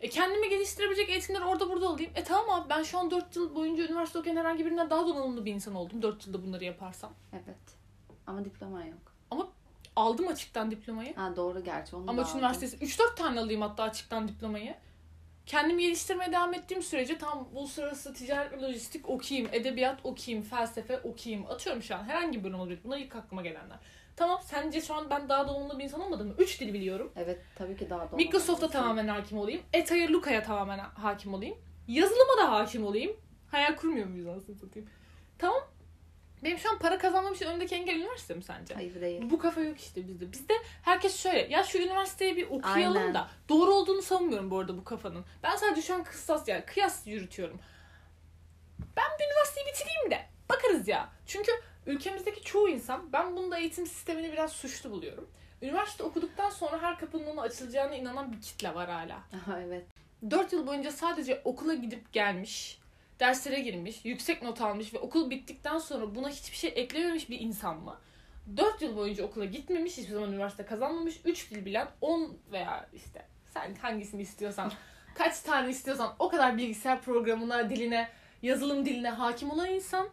[0.00, 2.10] E kendimi geliştirebilecek eğitimler orada burada olayım.
[2.14, 5.44] E tamam abi ben şu an 4 yıl boyunca üniversite okuyan herhangi birinden daha donanımlı
[5.44, 6.02] bir insan oldum.
[6.02, 7.14] 4 yılda bunları yaparsam.
[7.32, 7.76] Evet.
[8.26, 9.12] Ama diploma yok.
[9.96, 11.14] Aldım açıktan diplomayı.
[11.14, 12.38] Ha doğru gerçi onu Ama da üç aldım.
[12.38, 14.74] üniversitesi 3-4 tane alayım hatta açıktan diplomayı.
[15.46, 21.46] Kendimi geliştirmeye devam ettiğim sürece tam uluslararası ticaret ve lojistik okuyayım, edebiyat okuyayım, felsefe okuyayım.
[21.46, 22.80] Atıyorum şu an herhangi bir bölüm olabilir.
[22.84, 23.78] Bunlar ilk aklıma gelenler.
[24.16, 26.34] Tamam sence şu an ben daha donanımlı bir insan olmadım mı?
[26.38, 27.12] 3 dil biliyorum.
[27.16, 28.16] Evet tabii ki daha doğru.
[28.16, 29.62] Microsoft'a tamamen hakim olayım.
[29.72, 31.58] Eta'ya, Luka'ya tamamen hakim olayım.
[31.88, 33.16] Yazılıma da hakim olayım.
[33.50, 34.88] Hayal kurmuyor muyuz anasını satayım?
[36.44, 38.74] Benim şu an para kazanmam için önündeki engel üniversite mi sence?
[38.74, 39.30] Hayır değil.
[39.30, 40.32] Bu kafa yok işte bizde.
[40.32, 43.14] Bizde herkes şöyle ya şu üniversiteyi bir okuyalım Aynen.
[43.14, 45.24] da doğru olduğunu savunmuyorum bu arada bu kafanın.
[45.42, 47.60] Ben sadece şu an kıstas yani kıyas yürütüyorum.
[48.96, 51.08] Ben bir üniversiteyi bitireyim de bakarız ya.
[51.26, 51.52] Çünkü
[51.86, 55.28] ülkemizdeki çoğu insan ben bunda eğitim sistemini biraz suçlu buluyorum.
[55.62, 59.16] Üniversite okuduktan sonra her kapının ona açılacağına inanan bir kitle var hala.
[59.16, 59.84] Aha, evet.
[60.30, 62.78] 4 yıl boyunca sadece okula gidip gelmiş,
[63.20, 67.76] derslere girmiş, yüksek not almış ve okul bittikten sonra buna hiçbir şey eklememiş bir insan
[67.76, 67.96] mı?
[68.56, 73.26] 4 yıl boyunca okula gitmemiş, hiçbir zaman üniversite kazanmamış, 3 dil bilen 10 veya işte
[73.54, 74.72] sen hangisini istiyorsan,
[75.14, 78.08] kaç tane istiyorsan o kadar bilgisayar programına, diline,
[78.42, 80.08] yazılım diline hakim olan insan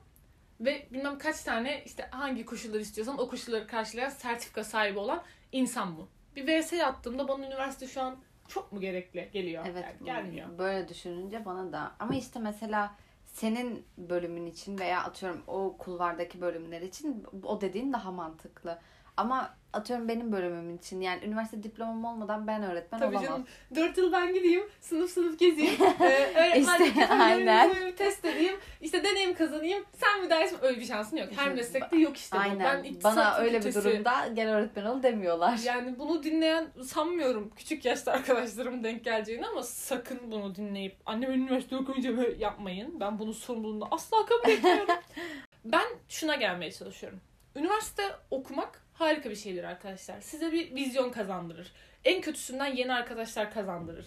[0.59, 5.91] ve bilmem kaç tane işte hangi koşulları istiyorsan o koşulları karşılayan sertifika sahibi olan insan
[5.91, 6.07] mı?
[6.35, 9.65] Bir VS attığımda bana üniversite şu an çok mu gerekli geliyor?
[9.71, 9.85] Evet.
[9.85, 10.57] Yani gelmiyor.
[10.57, 11.91] Böyle düşününce bana da.
[11.99, 18.11] Ama işte mesela senin bölümün için veya atıyorum o kulvardaki bölümler için o dediğin daha
[18.11, 18.79] mantıklı.
[19.17, 23.25] Ama atıyorum benim bölümüm için yani üniversite diplomam olmadan ben öğretmen Tabii olamam.
[23.25, 23.45] canım.
[23.75, 27.91] Dört yıl ben gideyim, sınıf sınıf gezeyim, ee, öğretmenlik İşte, aynen.
[27.95, 31.29] test edeyim, işte deneyim kazanayım, sen bir ders öyle bir şansın yok.
[31.35, 32.41] Her meslekte yok işte bu.
[32.41, 32.59] Aynen.
[32.59, 35.59] Ben iktisat Bana öyle bir durumda gel öğretmen ol demiyorlar.
[35.65, 41.75] Yani bunu dinleyen sanmıyorum küçük yaşta arkadaşlarımın denk geleceğini ama sakın bunu dinleyip annem üniversite
[41.75, 42.99] okuyunca böyle yapmayın.
[42.99, 44.87] Ben bunun sorumluluğunu asla kabul etmiyorum.
[45.65, 47.19] ben şuna gelmeye çalışıyorum.
[47.55, 50.21] Üniversite okumak harika bir şeydir arkadaşlar.
[50.21, 51.71] Size bir vizyon kazandırır.
[52.05, 54.05] En kötüsünden yeni arkadaşlar kazandırır.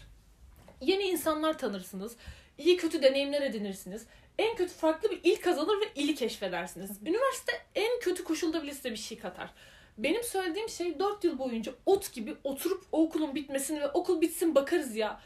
[0.80, 2.16] Yeni insanlar tanırsınız.
[2.59, 4.07] İyi kötü deneyimler edinirsiniz.
[4.38, 6.90] en kötü farklı bir il kazanır ve ili keşfedersiniz.
[7.03, 9.51] Üniversite en kötü koşulda bile size bir şey katar.
[9.99, 14.55] Benim söylediğim şey 4 yıl boyunca ot gibi oturup o okulun bitmesini ve okul bitsin
[14.55, 15.20] bakarız ya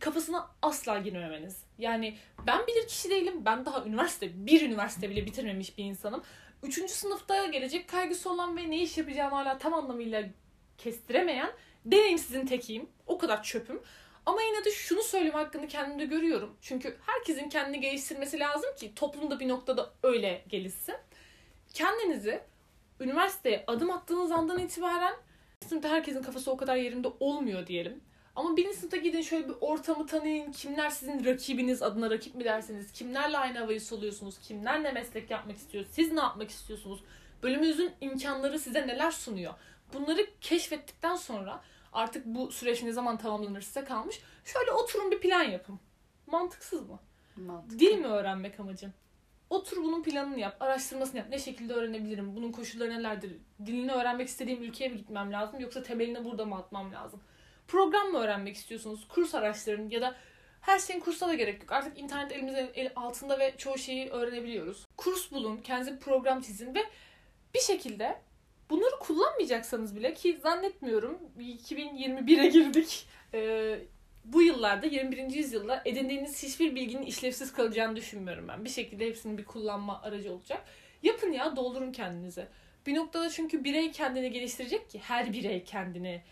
[0.00, 1.62] kafasına asla girmemeniz.
[1.78, 2.16] Yani
[2.46, 3.44] ben bilir kişi değilim.
[3.44, 6.22] Ben daha üniversite, bir üniversite bile bitirmemiş bir insanım.
[6.62, 10.24] Üçüncü sınıfta gelecek kaygısı olan ve ne iş yapacağını hala tam anlamıyla
[10.78, 11.52] kestiremeyen
[11.84, 12.88] deneyimsizin tekiyim.
[13.06, 13.82] O kadar çöpüm.
[14.26, 16.56] Ama yine de şunu söyleme hakkında kendimde görüyorum.
[16.60, 20.94] Çünkü herkesin kendini geliştirmesi lazım ki toplumda bir noktada öyle gelişsin.
[21.74, 22.40] Kendinizi
[23.00, 25.14] üniversiteye adım attığınız andan itibaren
[25.68, 28.00] sınıfta herkesin kafası o kadar yerinde olmuyor diyelim.
[28.38, 30.52] Ama birinci sınıfta gidin şöyle bir ortamı tanıyın.
[30.52, 32.92] Kimler sizin rakibiniz adına rakip mi dersiniz?
[32.92, 34.38] Kimlerle aynı havayı soluyorsunuz?
[34.38, 35.84] Kimler ne meslek yapmak istiyor?
[35.90, 37.00] Siz ne yapmak istiyorsunuz?
[37.42, 39.54] Bölümünüzün imkanları size neler sunuyor?
[39.94, 41.62] Bunları keşfettikten sonra
[41.92, 44.20] artık bu süreç ne zaman tamamlanır size kalmış.
[44.44, 45.80] Şöyle oturun bir plan yapın.
[46.26, 46.98] Mantıksız mı?
[47.36, 47.78] Mantıklı.
[47.78, 48.92] Dil mi öğrenmek amacın?
[49.50, 51.26] Otur bunun planını yap, araştırmasını yap.
[51.30, 52.36] Ne şekilde öğrenebilirim?
[52.36, 53.32] Bunun koşulları nelerdir?
[53.66, 57.20] Dilini öğrenmek istediğim ülkeye mi gitmem lazım yoksa temelini burada mı atmam lazım?
[57.68, 59.08] Program mı öğrenmek istiyorsunuz?
[59.08, 60.14] Kurs araştırın ya da
[60.60, 61.72] her şeyin kursa da gerek yok.
[61.72, 64.86] Artık internet elimizin el altında ve çoğu şeyi öğrenebiliyoruz.
[64.96, 66.80] Kurs bulun, kendinize program çizin ve
[67.54, 68.20] bir şekilde
[68.70, 73.06] bunları kullanmayacaksanız bile ki zannetmiyorum 2021'e girdik.
[73.34, 73.78] Ee,
[74.24, 75.30] bu yıllarda 21.
[75.30, 78.64] yüzyılda edindiğiniz hiçbir bilginin işlevsiz kalacağını düşünmüyorum ben.
[78.64, 80.64] Bir şekilde hepsinin bir kullanma aracı olacak.
[81.02, 82.46] Yapın ya doldurun kendinizi.
[82.86, 86.22] Bir noktada çünkü birey kendini geliştirecek ki her birey kendini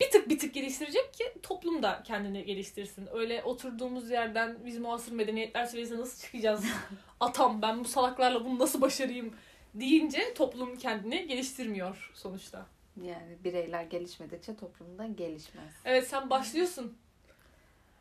[0.00, 3.08] bir tık bir tık geliştirecek ki toplum da kendini geliştirsin.
[3.12, 6.64] Öyle oturduğumuz yerden biz muasır medeniyetler seviyesine nasıl çıkacağız?
[7.20, 9.34] Atam ben bu salaklarla bunu nasıl başarayım
[9.74, 12.66] deyince toplum kendini geliştirmiyor sonuçta.
[13.02, 15.72] Yani bireyler gelişmedikçe toplumda gelişmez.
[15.84, 16.98] Evet sen başlıyorsun.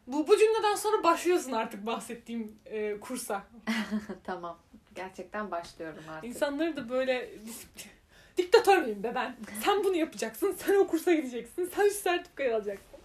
[0.07, 3.43] Bu, bu cümleden sonra başlıyorsun artık bahsettiğim e, kursa.
[4.23, 4.57] tamam.
[4.95, 6.29] Gerçekten başlıyorum artık.
[6.29, 7.89] İnsanları da böyle disiplin-
[8.37, 9.35] diktatör müyüm be ben?
[9.63, 12.99] Sen bunu yapacaksın, sen o kursa gideceksin, sen şu sertifikayı alacaksın.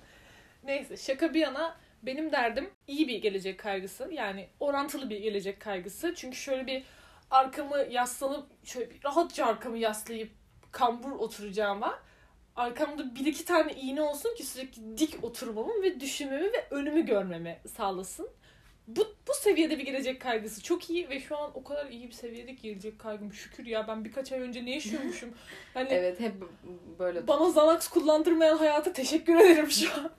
[0.64, 4.09] Neyse şaka bir yana benim derdim iyi bir gelecek kaygısı.
[4.12, 6.14] Yani orantılı bir gelecek kaygısı.
[6.16, 6.85] Çünkü şöyle bir
[7.31, 10.31] arkamı yaslanıp şöyle bir rahatça arkamı yaslayıp
[10.72, 11.99] kambur oturacağıma
[12.57, 17.61] arkamda bir iki tane iğne olsun ki sürekli dik oturmamı ve düşünmemi ve önümü görmemi
[17.76, 18.29] sağlasın.
[18.89, 22.12] Bu, bu seviyede bir gelecek kaygısı çok iyi ve şu an o kadar iyi bir
[22.12, 25.30] seviyede gelecek kaygım şükür ya ben birkaç ay önce ne yaşıyormuşum.
[25.74, 26.34] Hani Evet hep
[26.99, 27.26] böyle.
[27.26, 30.11] bana Xanax kullandırmayan hayata teşekkür ederim şu an.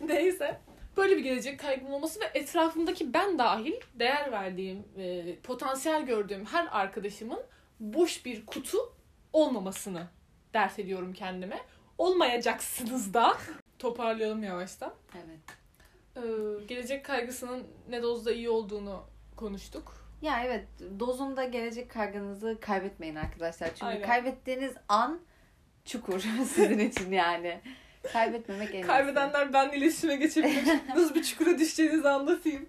[0.00, 0.60] Neyse.
[0.96, 6.68] Böyle bir gelecek kaygım olması ve etrafımdaki ben dahil değer verdiğim, e, potansiyel gördüğüm her
[6.70, 7.40] arkadaşımın
[7.80, 8.78] boş bir kutu
[9.32, 10.06] olmamasını
[10.54, 11.58] dert ediyorum kendime.
[11.98, 13.36] Olmayacaksınız da.
[13.78, 14.94] Toparlayalım yavaştan.
[15.14, 15.58] Evet.
[16.18, 19.04] Ee, gelecek kaygısının ne dozda iyi olduğunu
[19.36, 19.94] konuştuk.
[20.22, 20.64] Ya evet
[21.00, 23.68] dozunda gelecek kaygınızı kaybetmeyin arkadaşlar.
[23.68, 24.06] Çünkü Aynen.
[24.06, 25.20] kaybettiğiniz an
[25.84, 26.20] çukur
[26.54, 27.60] sizin için yani.
[28.12, 28.82] Kaybetmemek en.
[28.82, 30.64] Kaybedenler benimle iletişime geçebilir.
[30.88, 32.68] Nasıl bir çukura düşeceğinizi anlatayım.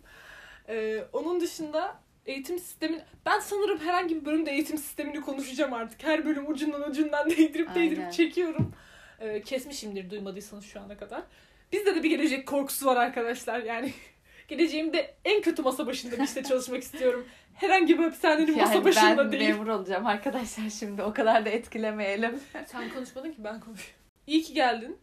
[0.70, 3.06] Ee, onun dışında eğitim sistemi...
[3.26, 6.04] Ben sanırım herhangi bir bölümde eğitim sistemini konuşacağım artık.
[6.04, 8.12] Her bölüm ucundan ucundan değdirip değdirip Aynen.
[8.12, 8.74] çekiyorum.
[9.20, 11.24] Ee, kesmişimdir duymadıysanız şu ana kadar.
[11.72, 13.60] Bizde de bir gelecek korkusu var arkadaşlar.
[13.60, 13.94] Yani
[14.48, 17.26] geleceğimde en kötü masa başında bir işte çalışmak istiyorum.
[17.54, 19.50] Herhangi bir hapishanenin masa Yani başında ben değil.
[19.50, 22.40] memur olacağım arkadaşlar şimdi o kadar da etkilemeyelim.
[22.66, 24.00] Sen konuşmadın ki ben konuşuyorum.
[24.28, 24.98] İyi ki geldin.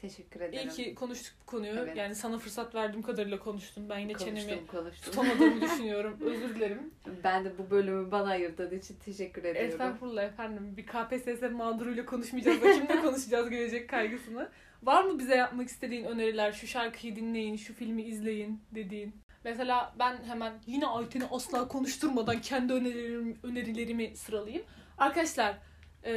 [0.00, 0.68] Teşekkür ederim.
[0.68, 1.72] İyi ki konuştuk bu konuyu.
[1.78, 1.96] Evet.
[1.96, 3.88] Yani sana fırsat verdiğim kadarıyla konuştum.
[3.88, 5.04] Ben yine çenemi konuştum konuştum.
[5.12, 6.16] tutamadığımı düşünüyorum.
[6.20, 6.90] Özür dilerim.
[7.24, 9.70] Ben de bu bölümü bana ayırdığın için teşekkür ediyorum.
[9.70, 10.76] Estağfurullah efendim.
[10.76, 14.48] Bir KPSS mağduruyla konuşmayacağız da kimle konuşacağız gelecek kaygısını.
[14.82, 16.52] Var mı bize yapmak istediğin öneriler?
[16.52, 19.14] Şu şarkıyı dinleyin, şu filmi izleyin dediğin.
[19.44, 24.64] Mesela ben hemen yine Ayten'i asla konuşturmadan kendi önerilerimi, önerilerimi sıralayayım.
[24.98, 25.58] Arkadaşlar
[26.04, 26.12] e,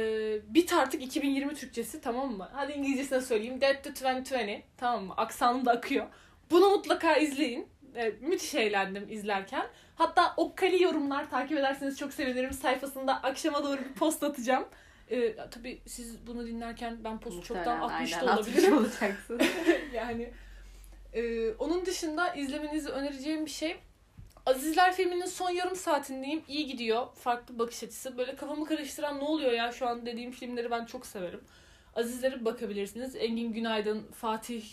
[0.54, 2.48] bit artık 2020 Türkçesi tamam mı?
[2.52, 3.60] Hadi İngilizcesine söyleyeyim.
[3.60, 5.14] Dead to 2020 tamam mı?
[5.16, 6.06] Aksanım da akıyor.
[6.50, 7.66] Bunu mutlaka izleyin.
[7.96, 9.66] E, müthiş eğlendim izlerken.
[9.94, 12.52] Hatta Okkali yorumlar takip ederseniz çok sevinirim.
[12.52, 14.64] Sayfasında akşama doğru bir post atacağım.
[15.12, 18.78] E, tabii siz bunu dinlerken ben postu çoktan atmış da olabilirim.
[18.78, 19.40] olacaksın.
[19.94, 20.32] yani
[21.12, 23.76] e, onun dışında izlemenizi önereceğim bir şey
[24.46, 26.42] Azizler filminin son yarım saatindeyim.
[26.48, 27.06] İyi gidiyor.
[27.14, 28.18] Farklı bakış açısı.
[28.18, 31.40] Böyle kafamı karıştıran ne oluyor ya şu an dediğim filmleri ben çok severim.
[31.96, 33.16] Azizlere bakabilirsiniz.
[33.16, 34.64] Engin Günaydın, Fatih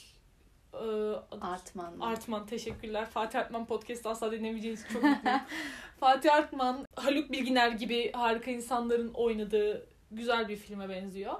[0.73, 0.77] e,
[1.41, 1.99] Artman.
[1.99, 3.05] Artman teşekkürler.
[3.05, 5.39] Fatih Artman podcast'ı asla dinlemeyeceğiniz çok mutluyum.
[5.99, 11.33] Fatih Artman, Haluk Bilginer gibi harika insanların oynadığı güzel bir filme benziyor.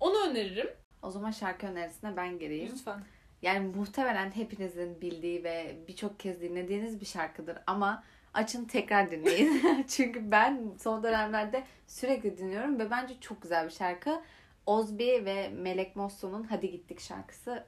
[0.00, 0.70] Onu öneririm.
[1.02, 2.72] O zaman şarkı önerisine ben gireyim.
[2.72, 3.04] Lütfen.
[3.42, 8.04] Yani muhtemelen hepinizin bildiği ve birçok kez dinlediğiniz bir şarkıdır ama
[8.34, 9.84] açın tekrar dinleyin.
[9.88, 14.22] Çünkü ben son dönemlerde sürekli dinliyorum ve bence çok güzel bir şarkı.
[14.66, 17.64] Ozbi ve Melek Mosso'nun Hadi Gittik şarkısı.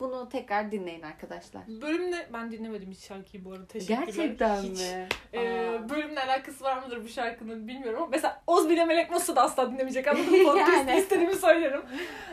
[0.00, 1.62] Bunu tekrar dinleyin arkadaşlar.
[1.68, 3.66] Bölümle ben dinlemedim hiç şarkıyı bu arada.
[3.66, 4.02] Teşekkürler.
[4.06, 4.80] Gerçekten Hiç.
[4.80, 5.08] mi?
[5.34, 9.42] Ee, bölümle alakası var mıdır bu şarkının bilmiyorum ama mesela Oz bile Melek Mosso da
[9.42, 10.44] asla dinlemeyecek anladın mı?
[10.52, 11.00] Podcast'te Yani.
[11.00, 11.82] istediğimi söylerim.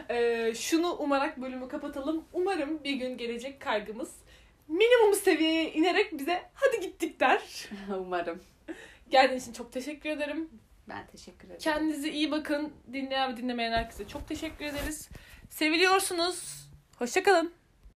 [0.10, 2.26] Ee, şunu umarak bölümü kapatalım.
[2.34, 4.12] Umarım bir gün gelecek kaygımız
[4.68, 7.42] minimum seviyeye inerek bize hadi gittik der.
[8.00, 8.42] Umarım.
[9.10, 10.50] Geldiğiniz için çok teşekkür ederim.
[10.90, 11.60] Ben teşekkür ederim.
[11.62, 12.74] Kendinize iyi bakın.
[12.94, 15.10] Dinleyen ve dinlemeyen herkese çok teşekkür ederiz.
[15.50, 16.64] Seviliyorsunuz.
[17.00, 17.52] Hoşçakalın.